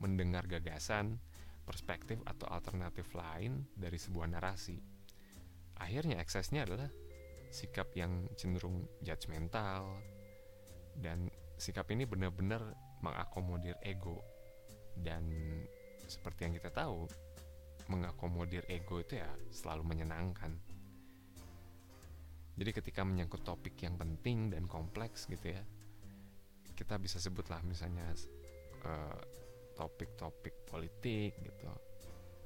mendengar 0.03 0.45
gagasan 0.45 1.17
perspektif 1.63 2.19
atau 2.25 2.49
alternatif 2.49 3.11
lain 3.13 3.65
dari 3.77 3.97
sebuah 3.97 4.27
narasi. 4.29 4.77
Akhirnya 5.77 6.21
eksesnya 6.21 6.65
adalah 6.65 6.89
sikap 7.51 7.91
yang 7.97 8.29
cenderung 8.39 8.87
judgmental 9.03 9.99
dan 10.97 11.27
sikap 11.59 11.89
ini 11.91 12.07
benar-benar 12.07 12.63
mengakomodir 13.03 13.75
ego 13.83 14.23
dan 14.97 15.27
seperti 16.07 16.47
yang 16.47 16.53
kita 16.55 16.71
tahu 16.71 17.07
mengakomodir 17.89 18.63
ego 18.71 19.03
itu 19.03 19.19
ya 19.19 19.29
selalu 19.51 19.95
menyenangkan. 19.95 20.55
Jadi 22.55 22.71
ketika 22.77 23.01
menyangkut 23.01 23.41
topik 23.41 23.79
yang 23.81 23.97
penting 23.97 24.51
dan 24.53 24.67
kompleks 24.69 25.25
gitu 25.25 25.55
ya, 25.55 25.63
kita 26.77 26.99
bisa 27.01 27.17
sebutlah 27.17 27.63
misalnya 27.65 28.05
uh, 28.85 29.17
topik-topik 29.75 30.67
politik 30.67 31.35
gitu 31.41 31.67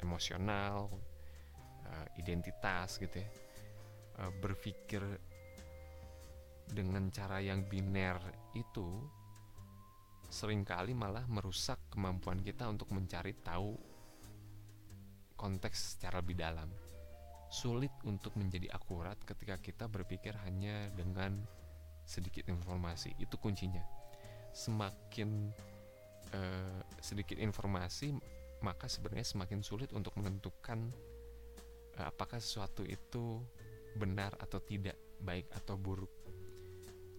emosional, 0.02 0.90
uh, 1.86 2.08
identitas 2.20 3.02
gitu 3.02 3.22
ya. 3.22 3.30
Uh, 4.16 4.32
berpikir 4.40 5.04
dengan 6.72 7.12
cara 7.12 7.44
yang 7.44 7.68
biner 7.68 8.18
itu 8.56 9.04
sering 10.32 10.66
kali 10.66 10.98
malah 10.98 11.24
merusak 11.30 11.78
kemampuan 11.94 12.42
kita 12.42 12.66
untuk 12.66 12.90
mencari 12.90 13.38
tahu 13.40 13.78
konteks 15.38 15.96
secara 15.96 16.24
lebih 16.24 16.40
dalam. 16.40 16.72
Sulit 17.52 17.94
untuk 18.04 18.34
menjadi 18.36 18.74
akurat 18.74 19.16
ketika 19.22 19.62
kita 19.62 19.86
berpikir 19.86 20.34
hanya 20.44 20.90
dengan 20.92 21.46
sedikit 22.04 22.50
informasi. 22.50 23.14
Itu 23.22 23.38
kuncinya. 23.38 23.84
Semakin 24.52 25.54
eh, 26.34 26.80
sedikit 27.02 27.38
informasi, 27.38 28.16
maka 28.64 28.90
sebenarnya 28.90 29.26
semakin 29.26 29.62
sulit 29.62 29.92
untuk 29.94 30.16
menentukan 30.18 30.90
eh, 31.98 32.06
apakah 32.06 32.42
sesuatu 32.42 32.82
itu 32.86 33.42
benar 33.96 34.34
atau 34.42 34.60
tidak, 34.62 34.98
baik 35.22 35.50
atau 35.54 35.78
buruk. 35.78 36.12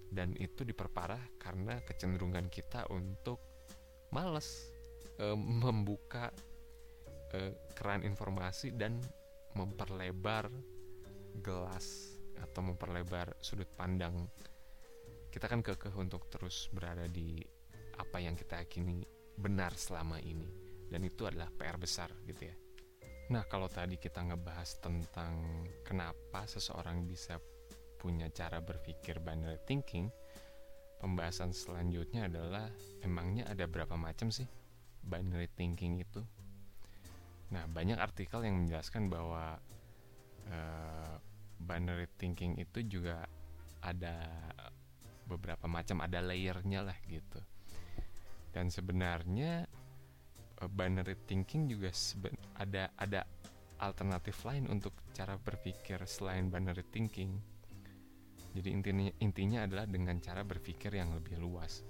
Dan 0.06 0.32
itu 0.38 0.62
diperparah 0.62 1.38
karena 1.38 1.82
kecenderungan 1.82 2.46
kita 2.50 2.86
untuk 2.90 3.42
males 4.14 4.70
eh, 5.18 5.36
membuka 5.36 6.30
eh, 7.34 7.52
keran 7.74 8.06
informasi 8.06 8.74
dan 8.74 8.98
memperlebar 9.56 10.52
gelas 11.40 12.16
atau 12.36 12.60
memperlebar 12.64 13.32
sudut 13.40 13.68
pandang 13.72 14.28
kita 15.36 15.52
kan 15.52 15.60
kekeh 15.60 15.92
untuk 16.00 16.32
terus 16.32 16.72
berada 16.72 17.04
di 17.12 17.44
apa 17.96 18.20
yang 18.20 18.36
kita 18.36 18.60
yakini 18.60 19.04
benar 19.36 19.76
selama 19.76 20.16
ini 20.20 20.48
dan 20.88 21.02
itu 21.02 21.26
adalah 21.26 21.50
PR 21.52 21.76
besar 21.76 22.10
gitu 22.24 22.48
ya. 22.48 22.56
Nah, 23.26 23.42
kalau 23.50 23.66
tadi 23.66 23.98
kita 23.98 24.22
ngebahas 24.22 24.78
tentang 24.78 25.66
kenapa 25.82 26.46
seseorang 26.46 27.02
bisa 27.10 27.42
punya 27.98 28.30
cara 28.30 28.62
berpikir 28.62 29.18
binary 29.18 29.58
thinking, 29.66 30.06
pembahasan 31.02 31.50
selanjutnya 31.50 32.30
adalah 32.30 32.70
emangnya 33.02 33.50
ada 33.50 33.66
berapa 33.66 33.98
macam 33.98 34.30
sih 34.30 34.46
binary 35.02 35.50
thinking 35.58 35.98
itu? 35.98 36.22
Nah, 37.50 37.66
banyak 37.66 37.98
artikel 37.98 38.46
yang 38.46 38.62
menjelaskan 38.62 39.10
bahwa 39.10 39.58
uh, 40.46 41.14
binary 41.58 42.06
thinking 42.14 42.54
itu 42.62 42.86
juga 42.86 43.26
ada 43.82 44.22
beberapa 45.26 45.66
macam 45.66 45.98
ada 45.98 46.22
layernya 46.22 46.86
lah 46.86 46.98
gitu 47.10 47.42
dan 48.56 48.72
sebenarnya 48.72 49.68
uh, 50.64 50.70
binary 50.72 51.20
thinking 51.28 51.68
juga 51.68 51.92
ada 52.56 52.88
ada 52.96 53.28
alternatif 53.84 54.40
lain 54.48 54.72
untuk 54.72 54.96
cara 55.12 55.36
berpikir 55.36 56.00
selain 56.08 56.48
binary 56.48 56.88
thinking. 56.88 57.36
Jadi 58.56 58.72
intinya 58.72 59.12
intinya 59.20 59.58
adalah 59.68 59.84
dengan 59.84 60.16
cara 60.24 60.40
berpikir 60.40 60.96
yang 60.96 61.12
lebih 61.12 61.36
luas. 61.36 61.84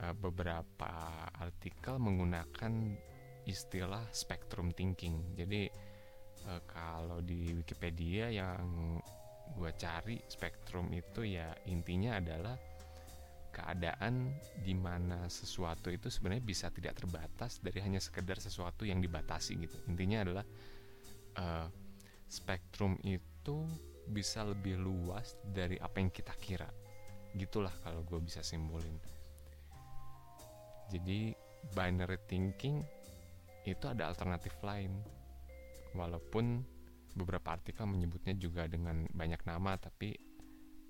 Uh, 0.00 0.16
beberapa 0.16 1.28
artikel 1.36 2.00
menggunakan 2.00 2.96
istilah 3.44 4.08
spectrum 4.16 4.72
thinking. 4.72 5.36
Jadi 5.36 5.68
uh, 6.48 6.64
kalau 6.64 7.20
di 7.20 7.52
Wikipedia 7.52 8.32
yang 8.32 8.96
gue 9.52 9.68
cari 9.76 10.16
spektrum 10.32 10.88
itu 10.96 11.28
ya 11.28 11.52
intinya 11.68 12.16
adalah 12.16 12.56
keadaan 13.52 14.32
di 14.58 14.72
mana 14.72 15.28
sesuatu 15.28 15.92
itu 15.92 16.08
sebenarnya 16.08 16.42
bisa 16.42 16.72
tidak 16.72 16.96
terbatas 16.96 17.60
dari 17.60 17.78
hanya 17.84 18.00
sekedar 18.00 18.40
sesuatu 18.40 18.88
yang 18.88 18.98
dibatasi 18.98 19.60
gitu. 19.60 19.76
Intinya 19.92 20.24
adalah 20.24 20.46
uh, 21.36 21.68
spektrum 22.26 22.96
itu 23.04 23.68
bisa 24.08 24.42
lebih 24.42 24.80
luas 24.80 25.36
dari 25.44 25.76
apa 25.76 26.00
yang 26.00 26.08
kita 26.08 26.32
kira. 26.40 26.68
Gitulah 27.36 27.72
kalau 27.84 28.02
gue 28.02 28.18
bisa 28.24 28.40
simbolin 28.40 29.12
jadi 30.92 31.32
binary 31.72 32.20
thinking 32.28 32.84
itu 33.64 33.84
ada 33.88 34.12
alternatif 34.12 34.52
lain. 34.60 34.92
Walaupun 35.96 36.60
beberapa 37.16 37.56
artikel 37.56 37.88
menyebutnya 37.88 38.36
juga 38.36 38.68
dengan 38.68 39.08
banyak 39.08 39.40
nama 39.48 39.76
tapi 39.80 40.12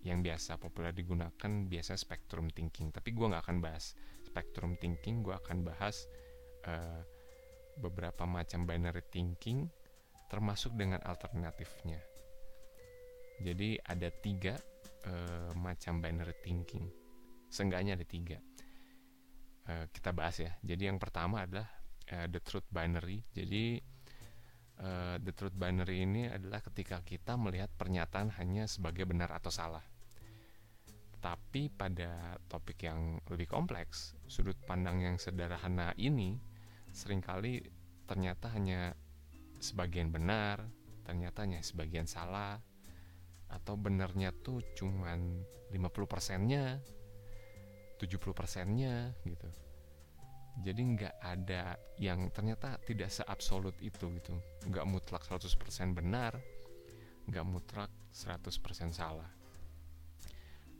yang 0.02 0.20
biasa 0.20 0.58
populer 0.58 0.90
digunakan 0.90 1.52
biasa 1.66 1.94
spectrum 1.94 2.50
thinking. 2.50 2.90
Tapi 2.90 3.14
gue 3.14 3.26
nggak 3.30 3.42
akan 3.46 3.58
bahas 3.62 3.94
spectrum 4.26 4.80
thinking 4.80 5.20
gue 5.20 5.36
akan 5.36 5.60
bahas 5.62 6.08
uh, 6.64 7.04
beberapa 7.76 8.24
macam 8.24 8.64
binary 8.64 9.04
thinking 9.12 9.68
termasuk 10.32 10.72
dengan 10.72 10.98
alternatifnya. 11.04 12.00
Jadi 13.44 13.76
ada 13.84 14.08
tiga 14.08 14.56
uh, 15.04 15.52
macam 15.52 16.00
binary 16.00 16.32
thinking. 16.40 16.88
Seenggaknya 17.52 18.00
ada 18.00 18.06
tiga. 18.08 18.40
Uh, 19.68 19.84
kita 19.92 20.10
bahas 20.16 20.40
ya. 20.40 20.56
Jadi 20.64 20.88
yang 20.88 20.96
pertama 20.96 21.44
adalah 21.44 21.68
uh, 22.16 22.26
the 22.32 22.40
truth 22.40 22.64
binary. 22.72 23.20
Jadi 23.36 23.76
uh, 24.80 25.20
the 25.20 25.36
truth 25.36 25.52
binary 25.52 26.08
ini 26.08 26.32
adalah 26.32 26.64
ketika 26.64 27.04
kita 27.04 27.36
melihat 27.36 27.68
pernyataan 27.76 28.32
hanya 28.40 28.64
sebagai 28.64 29.04
benar 29.04 29.28
atau 29.36 29.52
salah. 29.52 29.84
Tapi 31.22 31.70
pada 31.70 32.34
topik 32.50 32.82
yang 32.82 33.22
lebih 33.30 33.46
kompleks, 33.46 34.18
sudut 34.26 34.58
pandang 34.66 34.98
yang 34.98 35.16
sederhana 35.22 35.94
ini 35.94 36.34
sering 36.90 37.22
kali 37.22 37.62
ternyata 38.10 38.50
hanya 38.52 38.98
sebagian 39.62 40.10
benar, 40.10 40.66
ternyata 41.06 41.46
hanya 41.46 41.62
sebagian 41.62 42.10
salah, 42.10 42.58
atau 43.46 43.78
benarnya 43.78 44.34
tuh 44.34 44.66
cuman 44.74 45.46
50 45.70 46.10
persennya, 46.10 46.82
70 48.02 48.34
persennya 48.34 49.14
gitu. 49.22 49.46
Jadi 50.58 50.82
nggak 50.84 51.16
ada 51.22 51.78
yang 52.02 52.28
ternyata 52.34 52.76
tidak 52.82 53.08
seabsolut 53.08 53.78
itu 53.78 54.10
gitu. 54.18 54.34
Nggak 54.68 54.84
mutlak 54.90 55.22
100% 55.22 55.96
benar 55.96 56.36
nggak 57.30 57.46
mutlak 57.46 57.90
100% 58.10 58.90
salah 58.90 59.30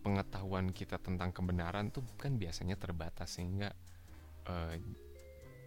pengetahuan 0.03 0.75
kita 0.75 0.99
tentang 0.99 1.31
kebenaran 1.31 1.95
tuh 1.95 2.03
kan 2.19 2.35
biasanya 2.35 2.75
terbatas 2.75 3.39
sehingga 3.39 3.71
uh, 4.51 4.75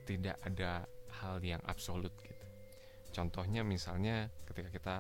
tidak 0.05 0.37
ada 0.43 0.85
hal 1.23 1.39
yang 1.41 1.63
absolut 1.65 2.11
gitu. 2.21 2.45
Contohnya 3.15 3.63
misalnya 3.63 4.27
ketika 4.43 4.69
kita 4.69 4.97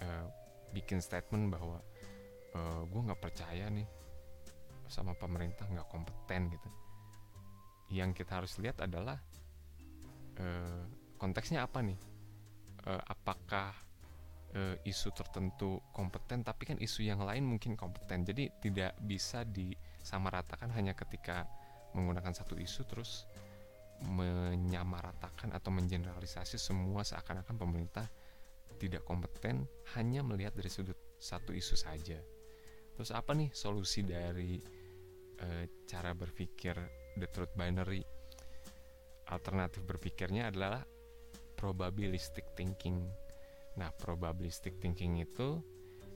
uh, 0.00 0.26
bikin 0.72 1.02
statement 1.02 1.52
bahwa 1.52 1.82
uh, 2.56 2.58
eh, 2.58 2.82
gue 2.88 3.00
nggak 3.02 3.20
percaya 3.20 3.68
nih 3.68 3.84
sama 4.88 5.12
pemerintah 5.18 5.68
nggak 5.68 5.88
kompeten 5.90 6.48
gitu. 6.48 6.70
Yang 7.92 8.24
kita 8.24 8.40
harus 8.40 8.56
lihat 8.56 8.80
adalah 8.80 9.20
uh, 10.40 10.84
konteksnya 11.20 11.66
apa 11.66 11.84
nih? 11.84 11.98
Uh, 12.82 13.02
apakah 13.10 13.76
uh, 14.56 14.76
isu 14.84 15.12
tertentu 15.12 15.80
kompeten 15.92 16.44
tapi 16.44 16.68
kan 16.68 16.78
isu 16.80 17.04
yang 17.04 17.24
lain 17.24 17.44
mungkin 17.44 17.76
kompeten. 17.76 18.24
Jadi 18.24 18.48
tidak 18.60 18.96
bisa 19.00 19.44
disamaratakan 19.48 20.72
hanya 20.76 20.92
ketika 20.92 21.48
menggunakan 21.92 22.32
satu 22.32 22.56
isu 22.56 22.82
terus 22.88 23.28
menyamaratakan 24.02 25.54
atau 25.54 25.70
mengeneralisasi 25.70 26.58
semua 26.58 27.06
seakan-akan 27.06 27.54
pemerintah 27.54 28.06
tidak 28.82 29.06
kompeten 29.06 29.62
hanya 29.94 30.26
melihat 30.26 30.58
dari 30.58 30.66
sudut 30.66 30.98
satu 31.22 31.54
isu 31.54 31.78
saja. 31.78 32.18
Terus 32.98 33.14
apa 33.14 33.30
nih 33.30 33.54
solusi 33.54 34.02
dari 34.02 34.58
e, 35.38 35.46
cara 35.86 36.10
berpikir 36.18 36.74
the 37.14 37.30
truth 37.30 37.54
binary? 37.54 38.02
Alternatif 39.30 39.86
berpikirnya 39.86 40.50
adalah 40.50 40.82
probabilistic 41.54 42.58
thinking 42.58 43.06
nah 43.78 43.88
probabilistic 43.92 44.76
thinking 44.78 45.22
itu 45.22 45.60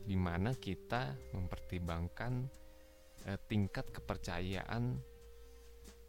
di 0.06 0.14
mana 0.14 0.54
kita 0.54 1.16
mempertimbangkan 1.34 2.46
eh, 3.26 3.38
tingkat 3.48 3.90
kepercayaan 3.90 5.00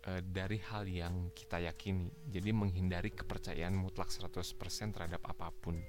eh, 0.05 0.21
dari 0.21 0.59
hal 0.61 0.85
yang 0.85 1.31
kita 1.31 1.63
yakini 1.63 2.11
jadi 2.29 2.51
menghindari 2.53 3.09
kepercayaan 3.15 3.73
mutlak 3.73 4.11
100% 4.13 4.53
terhadap 4.93 5.23
apa 5.25 5.49
pun 5.49 5.79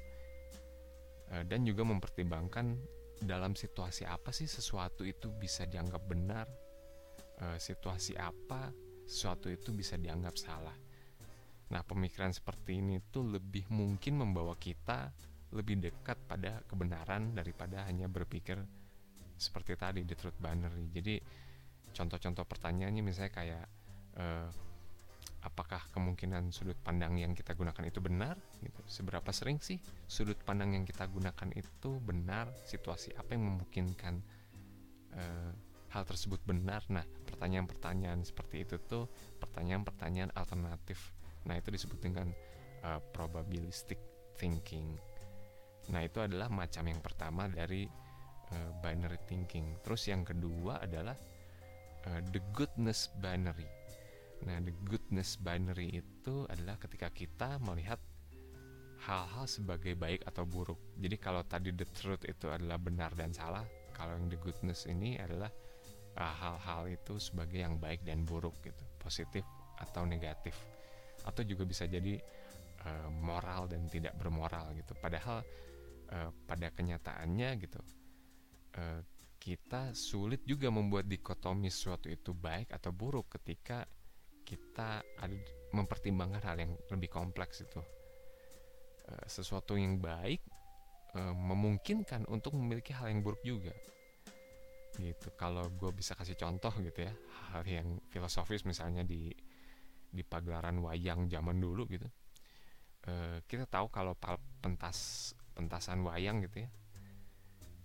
eh, 1.35 1.45
dan 1.45 1.67
juga 1.67 1.85
mempertimbangkan 1.85 2.79
dalam 3.19 3.59
situasi 3.59 4.07
apa 4.07 4.31
sih 4.31 4.47
sesuatu 4.47 5.03
itu 5.03 5.29
bisa 5.35 5.67
dianggap 5.67 6.03
benar 6.07 6.47
eh, 7.43 7.59
situasi 7.59 8.15
apa 8.15 8.71
sesuatu 9.09 9.49
itu 9.49 9.73
bisa 9.73 9.97
dianggap 9.97 10.37
salah. 10.37 10.77
Nah, 11.69 11.81
pemikiran 11.85 12.33
seperti 12.33 12.81
ini 12.81 13.01
tuh 13.09 13.25
lebih 13.41 13.69
mungkin 13.73 14.21
membawa 14.21 14.57
kita 14.57 15.13
lebih 15.53 15.81
dekat 15.81 16.19
pada 16.29 16.61
kebenaran 16.69 17.33
daripada 17.33 17.89
hanya 17.89 18.05
berpikir 18.11 18.61
seperti 19.39 19.79
tadi 19.79 20.03
the 20.05 20.19
truth 20.19 20.37
binary. 20.43 20.91
Jadi 20.93 21.17
contoh-contoh 21.95 22.45
pertanyaannya 22.45 23.01
misalnya 23.01 23.33
kayak 23.33 23.67
uh, 24.19 24.49
apakah 25.47 25.81
kemungkinan 25.95 26.51
sudut 26.51 26.77
pandang 26.83 27.17
yang 27.17 27.33
kita 27.33 27.55
gunakan 27.55 27.85
itu 27.87 28.03
benar? 28.03 28.37
Gitu. 28.61 28.81
Seberapa 28.85 29.31
sering 29.31 29.63
sih 29.63 29.79
sudut 30.11 30.37
pandang 30.43 30.75
yang 30.75 30.85
kita 30.85 31.07
gunakan 31.09 31.49
itu 31.55 31.97
benar? 32.03 32.51
Situasi 32.67 33.15
apa 33.17 33.33
yang 33.33 33.49
memungkinkan 33.49 34.15
uh, 35.17 35.53
hal 35.95 36.05
tersebut 36.05 36.43
benar? 36.45 36.85
Nah 36.93 37.07
pertanyaan-pertanyaan 37.31 38.27
seperti 38.27 38.67
itu 38.67 38.77
tuh 38.85 39.09
pertanyaan-pertanyaan 39.41 40.35
alternatif. 40.37 41.15
Nah 41.49 41.57
itu 41.57 41.73
disebut 41.73 42.03
dengan 42.03 42.29
uh, 42.85 43.01
probabilistic 43.15 43.97
thinking 44.37 44.99
nah 45.89 46.05
itu 46.05 46.21
adalah 46.21 46.53
macam 46.53 46.85
yang 46.85 47.01
pertama 47.01 47.49
dari 47.49 47.89
uh, 48.53 48.71
binary 48.85 49.21
thinking 49.25 49.81
terus 49.81 50.05
yang 50.09 50.25
kedua 50.25 50.85
adalah 50.85 51.17
uh, 52.07 52.21
the 52.33 52.41
goodness 52.53 53.09
binary 53.21 53.69
Nah, 54.47 54.63
the 54.63 54.75
goodness 54.87 55.35
binary 55.35 55.99
itu 55.99 56.47
adalah 56.47 56.79
ketika 56.79 57.11
kita 57.11 57.59
melihat 57.59 57.99
hal-hal 59.03 59.47
sebagai 59.51 59.99
baik 59.99 60.23
atau 60.27 60.47
buruk. 60.47 60.79
Jadi 60.99 61.17
kalau 61.19 61.43
tadi 61.43 61.75
the 61.75 61.87
truth 61.87 62.23
itu 62.27 62.51
adalah 62.51 62.79
benar 62.79 63.11
dan 63.19 63.35
salah, 63.35 63.67
kalau 63.95 64.15
yang 64.15 64.31
the 64.31 64.39
goodness 64.39 64.87
ini 64.87 65.19
adalah 65.19 65.51
ah, 66.19 66.35
hal-hal 66.35 66.83
uh, 66.87 66.95
itu 66.95 67.15
sebagai 67.19 67.63
yang 67.63 67.79
baik 67.79 68.03
dan 68.07 68.23
buruk 68.27 68.55
gitu, 68.63 68.85
positif 69.03 69.43
atau 69.79 70.07
negatif. 70.07 70.55
Atau 71.27 71.43
juga 71.43 71.67
bisa 71.67 71.87
jadi 71.87 72.19
uh, 72.87 73.11
moral 73.11 73.67
dan 73.71 73.87
tidak 73.91 74.15
bermoral 74.19 74.71
gitu. 74.75 74.95
Padahal 74.99 75.43
uh, 76.13 76.31
pada 76.49 76.73
kenyataannya 76.73 77.51
gitu 77.61 77.81
uh, 78.79 79.01
kita 79.39 79.95
sulit 79.95 80.43
juga 80.45 80.69
membuat 80.69 81.07
dikotomi 81.07 81.71
sesuatu 81.71 82.11
itu 82.11 82.35
baik 82.35 82.75
atau 82.75 82.91
buruk 82.91 83.39
ketika 83.39 83.87
kita 84.43 85.01
ada 85.21 85.37
mempertimbangkan 85.71 86.43
hal 86.43 86.57
yang 86.59 86.73
lebih 86.91 87.09
kompleks 87.13 87.63
itu. 87.63 87.81
Uh, 89.09 89.25
sesuatu 89.31 89.79
yang 89.79 90.03
baik 90.03 90.43
uh, 91.15 91.33
memungkinkan 91.33 92.27
untuk 92.29 92.59
memiliki 92.59 92.91
hal 92.93 93.09
yang 93.09 93.23
buruk 93.23 93.41
juga. 93.47 93.73
Gitu. 94.99 95.31
Kalau 95.39 95.71
gue 95.71 95.95
bisa 95.95 96.19
kasih 96.19 96.35
contoh 96.35 96.75
gitu 96.83 97.07
ya 97.07 97.15
hal 97.55 97.63
yang 97.63 98.03
filosofis 98.11 98.67
misalnya 98.67 99.07
di 99.07 99.31
di 100.09 100.25
pagelaran 100.25 100.81
wayang 100.81 101.29
zaman 101.29 101.61
dulu 101.61 101.85
gitu 101.87 102.09
kita 103.49 103.65
tahu 103.65 103.89
kalau 103.89 104.13
pentas 104.61 105.33
pentasan 105.59 106.07
wayang 106.07 106.47
gitu 106.47 106.63
ya. 106.63 106.71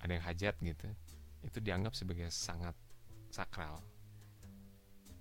Ada 0.06 0.12
yang 0.14 0.26
hajat 0.30 0.56
gitu. 0.62 0.88
Itu 1.42 1.58
dianggap 1.58 1.98
sebagai 1.98 2.30
sangat 2.30 2.78
sakral. 3.34 3.82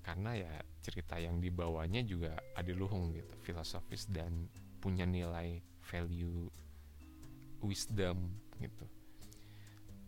Karena 0.04 0.36
ya 0.36 0.52
cerita 0.84 1.16
yang 1.16 1.40
dibawanya 1.40 2.04
juga 2.04 2.36
adiluhung 2.52 3.16
gitu 3.16 3.32
filosofis 3.40 4.10
dan 4.12 4.50
punya 4.84 5.08
nilai 5.08 5.64
value 5.88 6.52
wisdom 7.64 8.36
gitu. 8.60 8.84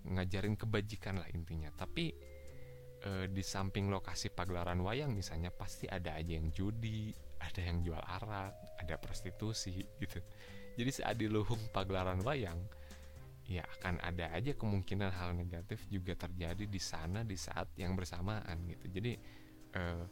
Ngajarin 0.04 0.60
kebajikan 0.60 1.16
lah 1.16 1.30
intinya. 1.32 1.72
Tapi 1.72 2.12
e, 3.00 3.10
di 3.32 3.40
samping 3.40 3.88
lokasi 3.88 4.28
pagelaran 4.28 4.84
wayang 4.84 5.16
misalnya 5.16 5.48
pasti 5.48 5.88
ada 5.88 6.18
aja 6.18 6.36
yang 6.36 6.50
judi 6.50 7.14
ada 7.44 7.60
yang 7.60 7.84
jual 7.84 8.00
arak 8.00 8.56
ada 8.80 8.96
prostitusi 8.96 9.84
gitu 10.00 10.20
jadi 10.74 10.90
seadiluhung 10.90 11.60
pagelaran 11.70 12.20
wayang 12.26 12.58
ya 13.44 13.60
akan 13.78 14.00
ada 14.00 14.32
aja 14.32 14.56
kemungkinan 14.56 15.12
hal 15.12 15.36
negatif 15.36 15.84
juga 15.92 16.16
terjadi 16.16 16.64
di 16.64 16.80
sana 16.80 17.20
di 17.22 17.36
saat 17.36 17.76
yang 17.76 17.92
bersamaan 17.92 18.56
gitu. 18.72 18.88
Jadi 18.88 19.12
uh, 19.76 20.04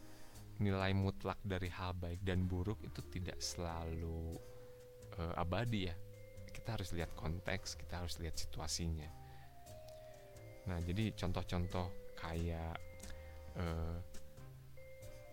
nilai 0.61 0.93
mutlak 0.93 1.41
dari 1.41 1.73
hal 1.73 1.97
baik 1.97 2.21
dan 2.21 2.45
buruk 2.45 2.85
itu 2.85 3.01
tidak 3.09 3.41
selalu 3.41 4.37
uh, 5.17 5.35
abadi 5.41 5.89
ya. 5.89 5.97
Kita 6.53 6.77
harus 6.77 6.93
lihat 6.93 7.17
konteks 7.17 7.81
kita 7.81 8.05
harus 8.05 8.21
lihat 8.21 8.37
situasinya. 8.37 9.09
Nah 10.69 10.79
jadi 10.85 11.17
contoh-contoh 11.17 11.89
kayak 12.21 12.77
uh, 13.57 13.97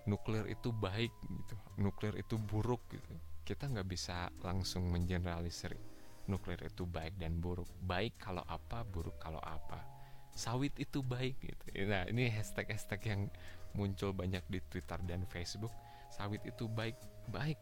nuklir 0.09 0.49
itu 0.49 0.73
baik 0.73 1.13
gitu 1.21 1.55
nuklir 1.77 2.17
itu 2.17 2.35
buruk 2.41 2.81
gitu 2.89 3.13
kita 3.49 3.65
nggak 3.65 3.89
bisa 3.89 4.29
langsung 4.45 4.93
mengeneralisir 4.93 5.73
nuklir 6.29 6.61
itu 6.61 6.85
baik 6.85 7.17
dan 7.17 7.41
buruk. 7.41 7.65
Baik 7.81 8.21
kalau 8.21 8.45
apa 8.45 8.85
buruk 8.85 9.17
kalau 9.17 9.41
apa. 9.41 9.81
Sawit 10.29 10.77
itu 10.77 11.01
baik 11.01 11.41
gitu. 11.41 11.89
Nah 11.89 12.05
ini 12.05 12.29
hashtag 12.29 12.69
hashtag 12.69 13.01
yang 13.09 13.21
muncul 13.73 14.13
banyak 14.13 14.45
di 14.45 14.61
Twitter 14.69 15.01
dan 15.09 15.25
Facebook. 15.25 15.73
Sawit 16.13 16.45
itu 16.45 16.69
baik 16.69 16.93
baik. 17.33 17.57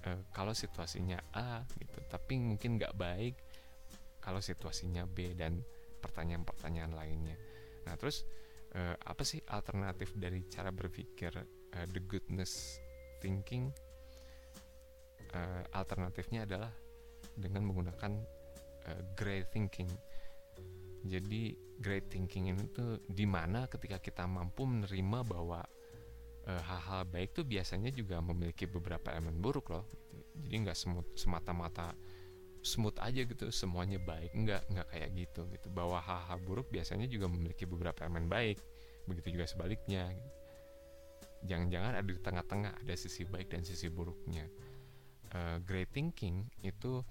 E, 0.00 0.24
kalau 0.32 0.56
situasinya 0.56 1.20
A 1.36 1.60
gitu. 1.76 2.00
Tapi 2.08 2.40
mungkin 2.40 2.80
nggak 2.80 2.96
baik 2.96 3.36
kalau 4.24 4.40
situasinya 4.40 5.04
B 5.04 5.36
dan 5.36 5.60
pertanyaan-pertanyaan 6.00 6.96
lainnya. 6.96 7.36
Nah 7.84 7.92
terus 8.00 8.24
e, 8.72 8.80
apa 9.04 9.20
sih 9.20 9.44
alternatif 9.52 10.16
dari 10.16 10.48
cara 10.48 10.72
berpikir 10.72 11.36
e, 11.76 11.78
the 11.92 12.00
goodness 12.00 12.80
thinking 13.20 13.68
e, 15.34 15.40
alternatifnya 15.74 16.46
adalah 16.46 16.70
dengan 17.34 17.66
menggunakan 17.66 18.12
e, 18.86 18.90
gray 19.18 19.42
thinking 19.50 19.90
jadi 21.04 21.52
great 21.84 22.08
thinking 22.08 22.48
ini 22.48 22.64
tuh 22.72 22.96
di 23.04 23.28
mana 23.28 23.68
ketika 23.68 24.00
kita 24.00 24.24
mampu 24.24 24.64
menerima 24.64 25.20
bahwa 25.20 25.60
eh, 26.48 26.62
hal-hal 26.64 27.04
baik 27.04 27.36
tuh 27.36 27.44
biasanya 27.44 27.92
juga 27.92 28.24
memiliki 28.24 28.64
beberapa 28.64 29.12
elemen 29.12 29.36
buruk 29.36 29.68
loh. 29.68 29.84
Gitu. 30.08 30.24
Jadi 30.48 30.54
nggak 30.64 30.78
semata-mata 31.14 31.92
smooth 32.64 32.96
aja 32.96 33.28
gitu 33.28 33.52
semuanya 33.52 34.00
baik 34.00 34.32
nggak 34.32 34.72
nggak 34.72 34.88
kayak 34.88 35.10
gitu 35.12 35.44
gitu 35.52 35.68
bahwa 35.68 36.00
hal-hal 36.00 36.40
buruk 36.40 36.72
biasanya 36.72 37.04
juga 37.04 37.28
memiliki 37.28 37.68
beberapa 37.68 38.08
elemen 38.08 38.24
baik 38.24 38.56
begitu 39.04 39.36
juga 39.36 39.44
sebaliknya 39.44 40.08
gitu. 40.08 40.30
jangan-jangan 41.44 41.92
ada 42.00 42.08
di 42.08 42.16
tengah-tengah 42.24 42.72
ada 42.80 42.94
sisi 42.96 43.28
baik 43.28 43.52
dan 43.52 43.68
sisi 43.68 43.92
buruknya 43.92 44.48
uh, 45.34 45.58
great 45.66 45.90
thinking 45.90 46.46
itu 46.62 47.02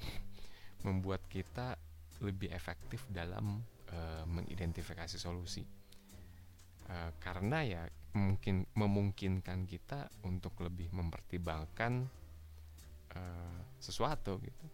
membuat 0.87 1.23
kita 1.27 1.75
lebih 2.23 2.51
efektif 2.55 3.03
dalam 3.11 3.63
uh, 3.91 4.23
mengidentifikasi 4.27 5.19
solusi. 5.19 5.63
Uh, 6.87 7.11
karena 7.19 7.63
ya 7.63 7.83
mungkin 8.13 8.67
memungkinkan 8.75 9.65
kita 9.65 10.11
untuk 10.27 10.59
lebih 10.63 10.91
mempertimbangkan 10.91 12.07
uh, 13.15 13.59
sesuatu 13.79 14.39
gitu. 14.39 14.67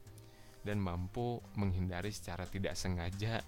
Dan 0.59 0.83
mampu 0.83 1.39
menghindari 1.55 2.11
secara 2.11 2.43
tidak 2.45 2.75
sengaja 2.75 3.41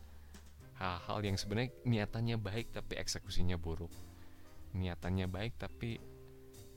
hal-hal 0.81 1.19
yang 1.21 1.37
sebenarnya 1.37 1.69
niatannya 1.85 2.37
baik 2.41 2.73
tapi 2.73 2.97
eksekusinya 2.97 3.59
buruk. 3.59 3.91
Niatannya 4.73 5.27
baik 5.27 5.59
tapi 5.59 5.99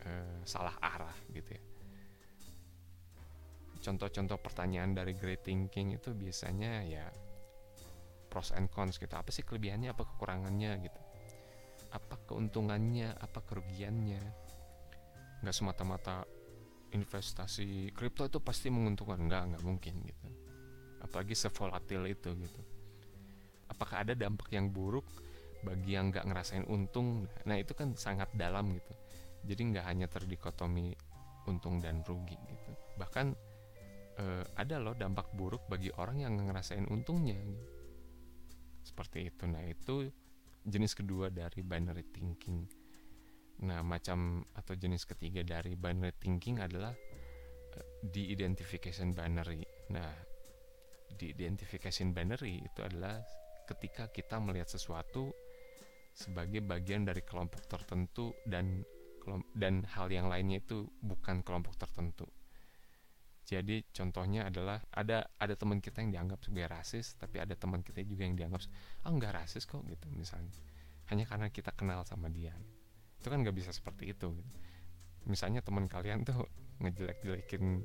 uh, 0.05 0.41
salah 0.45 0.75
arah 0.83 1.15
gitu 1.31 1.55
ya 1.55 1.74
contoh-contoh 3.85 4.41
pertanyaan 4.41 4.97
dari 4.97 5.13
great 5.13 5.45
thinking 5.45 5.93
itu 5.93 6.17
biasanya 6.17 6.81
ya 6.89 7.05
pros 8.33 8.51
and 8.57 8.73
cons 8.73 8.97
gitu. 8.97 9.13
Apa 9.13 9.29
sih 9.29 9.45
kelebihannya 9.45 9.93
apa 9.93 10.09
kekurangannya 10.09 10.73
gitu? 10.89 11.01
Apa 11.93 12.17
keuntungannya 12.27 13.13
apa 13.21 13.45
kerugiannya? 13.45 14.25
Nggak 15.45 15.55
semata-mata 15.55 16.25
investasi 16.97 17.93
kripto 17.93 18.25
itu 18.25 18.41
pasti 18.41 18.73
menguntungkan. 18.73 19.21
Nggak 19.29 19.43
nggak 19.55 19.63
mungkin 19.63 19.95
gitu. 20.03 20.27
Apalagi 21.05 21.37
sevolatil 21.37 22.03
itu 22.09 22.33
gitu. 22.41 22.61
Apakah 23.69 24.03
ada 24.09 24.17
dampak 24.17 24.49
yang 24.51 24.73
buruk 24.73 25.05
bagi 25.63 25.95
yang 25.95 26.09
nggak 26.11 26.25
ngerasain 26.25 26.65
untung? 26.67 27.29
Nah 27.45 27.61
itu 27.61 27.77
kan 27.77 27.93
sangat 27.95 28.33
dalam 28.35 28.73
gitu. 28.75 28.93
Jadi 29.45 29.61
nggak 29.77 29.85
hanya 29.87 30.07
terdikotomi 30.09 30.97
untung 31.47 31.79
dan 31.79 32.01
rugi 32.03 32.35
gitu. 32.35 32.73
Bahkan 32.99 33.54
eh, 34.19 34.45
ada 34.59 34.77
loh 34.79 34.95
dampak 34.95 35.35
buruk 35.35 35.67
bagi 35.67 35.91
orang 35.99 36.23
yang 36.23 36.35
ngerasain 36.39 36.87
untungnya. 36.87 37.39
Seperti 38.85 39.33
itu. 39.33 39.45
Nah 39.49 39.65
itu 39.65 40.09
jenis 40.65 40.93
kedua 40.97 41.29
dari 41.33 41.61
binary 41.65 42.05
thinking. 42.13 42.65
Nah 43.65 43.81
macam 43.81 44.43
atau 44.55 44.75
jenis 44.75 45.07
ketiga 45.07 45.45
dari 45.47 45.79
binary 45.79 46.15
thinking 46.19 46.61
adalah 46.61 46.93
uh, 47.75 47.87
di 48.03 48.33
identification 48.35 49.15
binary. 49.15 49.63
Nah 49.93 50.11
di 51.15 51.31
identification 51.31 52.11
binary 52.11 52.61
itu 52.61 52.81
adalah 52.83 53.23
ketika 53.65 54.11
kita 54.11 54.37
melihat 54.43 54.69
sesuatu 54.69 55.33
sebagai 56.15 56.63
bagian 56.63 57.07
dari 57.07 57.23
kelompok 57.27 57.67
tertentu 57.67 58.35
dan 58.47 58.85
dan 59.57 59.83
hal 59.97 60.13
yang 60.13 60.29
lainnya 60.29 60.61
itu 60.61 60.85
bukan 61.01 61.41
kelompok 61.41 61.81
tertentu 61.81 62.29
jadi 63.45 63.85
contohnya 63.93 64.49
adalah 64.49 64.81
ada 64.89 65.29
ada 65.37 65.55
teman 65.55 65.85
kita 65.85 66.01
yang 66.01 66.11
dianggap 66.17 66.41
sebagai 66.41 66.69
rasis, 66.73 67.15
tapi 67.21 67.39
ada 67.39 67.53
teman 67.53 67.85
kita 67.85 68.01
juga 68.03 68.25
yang 68.25 68.35
dianggap 68.41 68.65
ah 69.05 69.13
nggak 69.13 69.33
rasis 69.37 69.69
kok 69.69 69.85
gitu 69.85 70.09
misalnya. 70.17 70.53
Hanya 71.13 71.29
karena 71.29 71.53
kita 71.53 71.77
kenal 71.77 72.03
sama 72.09 72.33
dia. 72.33 72.57
Itu 73.21 73.29
kan 73.29 73.45
nggak 73.45 73.57
bisa 73.57 73.71
seperti 73.71 74.17
itu. 74.17 74.33
Gitu. 74.33 74.53
misalnya 75.25 75.65
teman 75.65 75.89
kalian 75.89 76.21
tuh 76.21 76.37
ngejelek-jelekin 76.85 77.81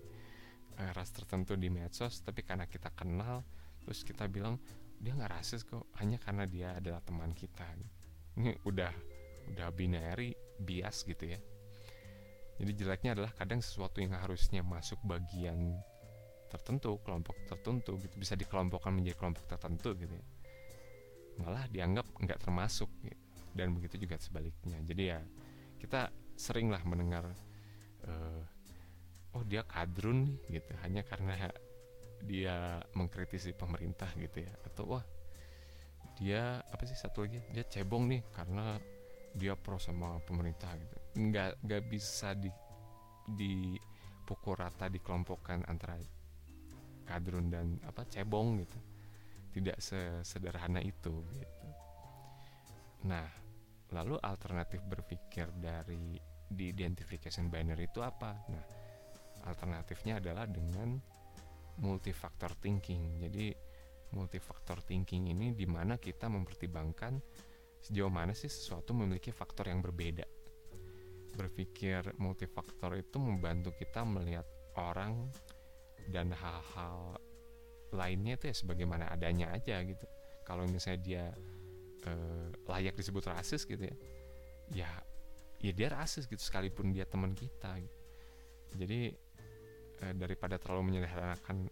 uh, 0.80 0.91
ras 0.95 1.12
tertentu 1.12 1.56
di 1.56 1.72
medsos 1.72 2.19
tapi 2.19 2.43
karena 2.43 2.67
kita 2.67 2.91
kenal 2.91 3.43
terus 3.84 4.04
kita 4.04 4.28
bilang 4.28 4.60
dia 5.00 5.15
nggak 5.15 5.32
rasis 5.39 5.63
kok 5.63 5.88
hanya 6.04 6.19
karena 6.19 6.43
dia 6.43 6.76
adalah 6.76 7.00
teman 7.00 7.32
kita 7.32 7.63
ini 8.36 8.52
udah 8.67 8.91
udah 9.56 9.67
binary 9.72 10.36
bias 10.60 11.08
gitu 11.08 11.32
ya 11.32 11.39
jadi 12.60 12.72
jeleknya 12.76 13.12
adalah 13.15 13.32
kadang 13.32 13.63
sesuatu 13.63 14.04
yang 14.04 14.12
harusnya 14.19 14.60
masuk 14.60 15.00
bagian 15.08 15.80
tertentu 16.52 17.00
kelompok 17.08 17.39
tertentu 17.48 17.95
gitu. 18.04 18.19
Bisa 18.19 18.36
dikelompokkan 18.36 18.91
menjadi 18.91 19.15
kelompok 19.15 19.48
tertentu 19.48 19.95
gitu 19.95 20.12
ya. 20.12 20.28
Malah 21.39 21.72
dianggap 21.72 22.12
nggak 22.19 22.39
termasuk 22.43 22.91
gitu. 23.08 23.15
dan 23.56 23.72
begitu 23.74 23.95
juga 23.98 24.19
sebaliknya. 24.19 24.78
Jadi 24.84 25.04
ya 25.08 25.24
kita 25.80 26.12
seringlah 26.36 26.84
mendengar 26.84 27.32
uh, 28.06 28.43
oh 29.34 29.43
dia 29.48 29.63
kadrun 29.63 30.28
nih 30.28 30.60
gitu. 30.60 30.76
Hanya 30.84 31.08
karena 31.08 31.50
dia 32.19 32.84
mengkritisi 32.91 33.56
pemerintah 33.56 34.12
gitu 34.19 34.43
ya. 34.43 34.52
Atau 34.67 35.00
wah 35.00 35.06
dia 36.19 36.60
apa 36.60 36.84
sih 36.84 37.00
satu 37.00 37.24
lagi? 37.24 37.39
Dia 37.56 37.63
cebong 37.63 38.12
nih 38.12 38.22
karena 38.36 38.76
dia 39.36 39.54
pro 39.54 39.78
sama 39.78 40.18
pemerintah 40.24 40.74
gitu. 40.78 40.98
Nggak 41.20 41.62
nggak 41.65 41.84
bisa 41.89 42.34
di 42.34 42.50
di 43.30 43.78
pukul 44.26 44.58
rata 44.58 44.89
dikelompokkan 44.89 45.65
antara 45.70 45.98
kadrun 47.06 47.50
dan 47.50 47.78
apa 47.86 48.06
cebong 48.06 48.62
gitu. 48.62 48.80
Tidak 49.50 49.78
sesederhana 49.82 50.82
itu 50.82 51.26
gitu. 51.34 51.68
Nah 53.10 53.26
lalu 53.89 54.22
alternatif 54.22 54.86
berpikir 54.86 55.50
dari 55.58 56.22
di 56.50 56.65
identification 56.70 57.50
binary 57.50 57.89
itu 57.89 58.02
apa? 58.02 58.34
Nah 58.50 58.65
alternatifnya 59.46 60.22
adalah 60.22 60.46
dengan 60.46 60.98
multifaktor 61.80 62.54
thinking. 62.60 63.24
Jadi 63.24 63.54
multifaktor 64.13 64.82
thinking 64.82 65.30
ini 65.30 65.54
di 65.54 65.65
mana 65.70 65.98
kita 66.02 66.26
mempertimbangkan 66.26 67.22
sejauh 67.80 68.12
mana 68.12 68.36
sih 68.36 68.52
sesuatu 68.52 68.92
memiliki 68.92 69.32
faktor 69.32 69.72
yang 69.72 69.80
berbeda. 69.80 70.28
Berpikir 71.36 72.15
multifaktor 72.20 73.00
itu 73.00 73.18
membantu 73.18 73.72
kita 73.76 74.04
melihat 74.04 74.44
orang 74.76 75.32
dan 76.12 76.34
hal-hal 76.34 77.15
lainnya 77.96 78.38
itu 78.38 78.52
ya 78.52 78.56
sebagaimana 78.56 79.10
adanya 79.10 79.54
aja 79.56 79.82
gitu. 79.82 80.06
Kalau 80.44 80.65
misalnya 80.68 81.00
dia 81.02 81.26
eh, 82.06 82.48
layak 82.68 82.98
disebut 82.98 83.24
rasis 83.30 83.63
gitu 83.63 83.86
ya, 83.86 83.98
ya 84.74 84.92
ya 85.60 85.72
dia 85.76 85.88
rasis 85.92 86.26
gitu 86.26 86.39
sekalipun 86.39 86.92
dia 86.92 87.08
teman 87.08 87.32
kita. 87.36 87.80
Gitu. 87.80 87.98
Jadi 88.76 89.02
eh, 90.04 90.13
daripada 90.15 90.60
terlalu 90.60 90.94
menyederhanakan 90.96 91.70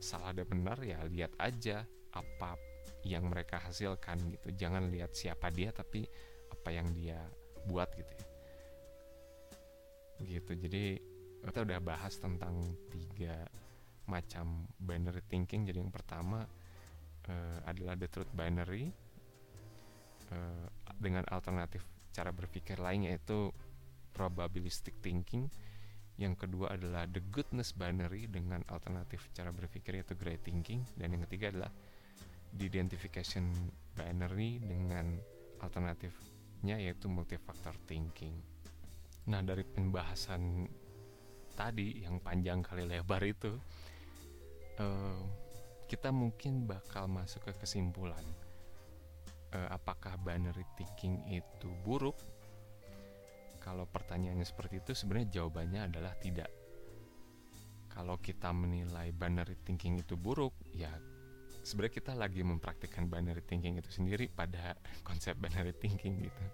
salah 0.00 0.32
dan 0.32 0.48
benar 0.48 0.80
ya 0.80 1.04
lihat 1.06 1.36
aja 1.36 1.84
apa 2.16 2.56
yang 3.04 3.28
mereka 3.28 3.60
hasilkan 3.60 4.20
gitu. 4.36 4.52
Jangan 4.52 4.92
lihat 4.92 5.16
siapa 5.16 5.48
dia 5.48 5.72
tapi 5.72 6.04
apa 6.50 6.68
yang 6.72 6.88
dia 6.92 7.18
buat 7.64 7.88
gitu 7.96 8.12
ya. 8.12 8.26
Gitu. 10.20 10.52
Jadi 10.56 10.84
kita 11.40 11.64
udah 11.64 11.80
bahas 11.80 12.20
tentang 12.20 12.76
tiga 12.92 13.48
macam 14.04 14.68
binary 14.76 15.24
thinking. 15.30 15.64
Jadi 15.64 15.80
yang 15.80 15.92
pertama 15.92 16.44
uh, 17.30 17.58
adalah 17.64 17.96
the 17.96 18.08
truth 18.10 18.28
binary 18.36 18.92
uh, 20.34 20.68
dengan 21.00 21.24
alternatif 21.32 21.86
cara 22.10 22.34
berpikir 22.34 22.76
lain 22.76 23.08
yaitu 23.08 23.48
probabilistic 24.12 24.98
thinking. 25.00 25.48
Yang 26.20 26.44
kedua 26.44 26.76
adalah 26.76 27.08
the 27.08 27.24
goodness 27.32 27.72
binary 27.72 28.28
dengan 28.28 28.60
alternatif 28.68 29.32
cara 29.32 29.48
berpikir 29.48 29.96
yaitu 29.96 30.12
great 30.18 30.44
thinking. 30.44 30.84
Dan 30.92 31.16
yang 31.16 31.24
ketiga 31.24 31.48
adalah 31.48 31.72
the 32.56 32.66
identification 32.66 33.50
binary 33.94 34.62
dengan 34.62 35.18
alternatifnya 35.60 36.80
yaitu 36.80 37.06
multifaktor 37.10 37.74
thinking 37.84 38.34
nah 39.28 39.44
dari 39.44 39.62
pembahasan 39.62 40.66
tadi 41.54 42.02
yang 42.02 42.18
panjang 42.24 42.64
kali 42.64 42.88
lebar 42.88 43.20
itu 43.22 43.52
uh, 44.80 45.22
kita 45.86 46.14
mungkin 46.14 46.64
bakal 46.64 47.10
masuk 47.10 47.50
ke 47.50 47.52
kesimpulan 47.62 48.24
uh, 49.52 49.68
apakah 49.74 50.16
binary 50.22 50.64
thinking 50.78 51.20
itu 51.28 51.68
buruk 51.84 52.16
kalau 53.60 53.84
pertanyaannya 53.84 54.48
seperti 54.48 54.80
itu 54.80 54.96
sebenarnya 54.96 55.40
jawabannya 55.40 55.80
adalah 55.92 56.16
tidak. 56.16 56.48
Kalau 57.92 58.16
kita 58.16 58.48
menilai 58.56 59.12
binary 59.12 59.60
thinking 59.60 60.00
itu 60.00 60.16
buruk, 60.16 60.56
ya 60.72 60.88
sebenarnya 61.62 61.94
kita 61.94 62.12
lagi 62.16 62.40
mempraktikkan 62.44 63.06
binary 63.06 63.44
thinking 63.44 63.76
itu 63.78 63.90
sendiri 63.90 64.28
pada 64.30 64.76
konsep 65.08 65.36
binary 65.36 65.74
thinking 65.76 66.26
gitu. 66.26 66.44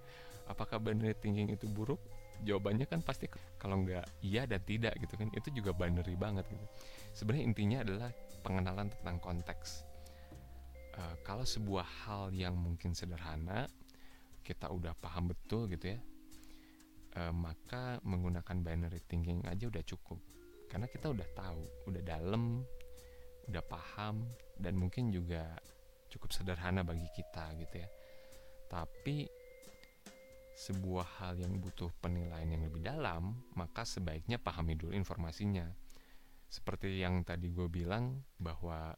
Apakah 0.46 0.78
binary 0.78 1.16
thinking 1.18 1.50
itu 1.50 1.66
buruk? 1.66 1.98
Jawabannya 2.44 2.84
kan 2.84 3.00
pasti 3.00 3.32
kalau 3.56 3.80
nggak 3.80 4.20
iya 4.20 4.44
dan 4.44 4.60
tidak 4.60 4.92
gitu 5.00 5.16
kan 5.16 5.32
itu 5.32 5.48
juga 5.50 5.72
binary 5.72 6.14
banget 6.14 6.44
gitu. 6.52 6.66
Sebenarnya 7.16 7.44
intinya 7.48 7.78
adalah 7.80 8.10
pengenalan 8.44 8.92
tentang 8.92 9.16
konteks. 9.18 9.88
Uh, 10.96 11.16
kalau 11.24 11.44
sebuah 11.44 11.84
hal 12.04 12.32
yang 12.32 12.56
mungkin 12.56 12.96
sederhana 12.96 13.68
kita 14.46 14.70
udah 14.70 14.94
paham 14.94 15.34
betul 15.34 15.66
gitu 15.66 15.90
ya 15.90 15.98
e, 17.16 17.20
maka 17.32 17.98
menggunakan 18.06 18.56
binary 18.62 19.02
thinking 19.10 19.42
aja 19.48 19.66
udah 19.66 19.82
cukup 19.82 20.22
karena 20.70 20.86
kita 20.86 21.10
udah 21.10 21.26
tahu 21.34 21.62
udah 21.90 22.02
dalam 22.06 22.62
udah 23.46 23.64
paham 23.64 24.26
dan 24.58 24.74
mungkin 24.74 25.10
juga 25.14 25.56
cukup 26.10 26.32
sederhana 26.34 26.82
bagi 26.82 27.06
kita 27.14 27.54
gitu 27.60 27.82
ya 27.82 27.88
tapi 28.66 29.26
sebuah 30.56 31.20
hal 31.20 31.36
yang 31.36 31.60
butuh 31.60 31.92
penilaian 32.00 32.48
yang 32.48 32.64
lebih 32.64 32.80
dalam 32.80 33.44
maka 33.54 33.84
sebaiknya 33.84 34.40
pahami 34.40 34.74
dulu 34.74 34.96
informasinya 34.96 35.68
seperti 36.46 37.02
yang 37.02 37.26
tadi 37.26 37.52
gue 37.52 37.68
bilang 37.68 38.24
bahwa 38.40 38.96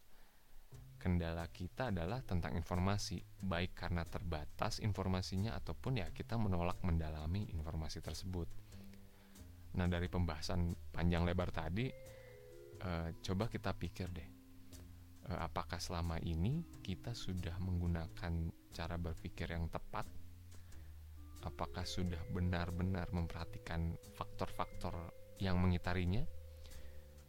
kendala 0.98 1.46
kita 1.48 1.94
adalah 1.94 2.20
tentang 2.26 2.58
informasi, 2.58 3.22
baik 3.46 3.78
karena 3.78 4.02
terbatas 4.02 4.82
informasinya 4.82 5.54
ataupun 5.54 6.02
ya 6.02 6.11
kita 6.11 6.34
menolak 6.34 6.82
mendalami 6.82 7.46
informasi 7.54 8.02
tersebut. 8.02 8.50
Nah, 9.78 9.87
dari 9.87 10.11
pembahasan 10.11 10.74
panjang 10.90 11.22
lebar 11.22 11.54
tadi, 11.54 11.87
eh, 12.82 13.08
coba 13.22 13.46
kita 13.46 13.70
pikir 13.78 14.11
deh, 14.11 14.28
eh, 14.28 14.38
apakah 15.37 15.77
selama 15.77 16.17
ini 16.25 16.64
kita 16.81 17.12
sudah 17.12 17.61
menggunakan 17.61 18.33
cara 18.73 18.97
berpikir 18.97 19.53
yang 19.53 19.69
tepat? 19.69 20.09
Apakah 21.45 21.85
sudah 21.85 22.19
benar-benar 22.33 23.12
memperhatikan 23.12 23.93
faktor-faktor 24.17 24.95
yang 25.43 25.61
mengitarinya? 25.61 26.25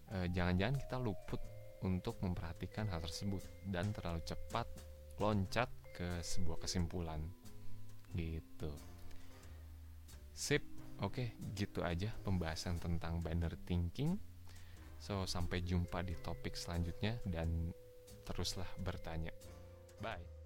Eh, 0.10 0.28
jangan-jangan 0.32 0.80
kita 0.80 0.98
luput 0.98 1.42
untuk 1.84 2.20
memperhatikan 2.24 2.88
hal 2.92 3.04
tersebut 3.04 3.44
dan 3.68 3.92
terlalu 3.96 4.24
cepat 4.26 4.68
loncat 5.20 5.70
ke 5.96 6.24
sebuah 6.24 6.64
kesimpulan 6.64 7.20
gitu 8.16 8.72
sip 10.32 10.64
oke 11.04 11.36
gitu 11.54 11.84
aja 11.84 12.16
pembahasan 12.24 12.80
tentang 12.80 13.20
binary 13.20 13.60
thinking 13.68 14.16
so 15.00 15.28
sampai 15.28 15.64
jumpa 15.64 16.04
di 16.04 16.16
topik 16.20 16.56
selanjutnya 16.56 17.20
dan 17.28 17.72
teruslah 18.30 18.70
bertanya. 18.78 19.34
Bye 20.00 20.39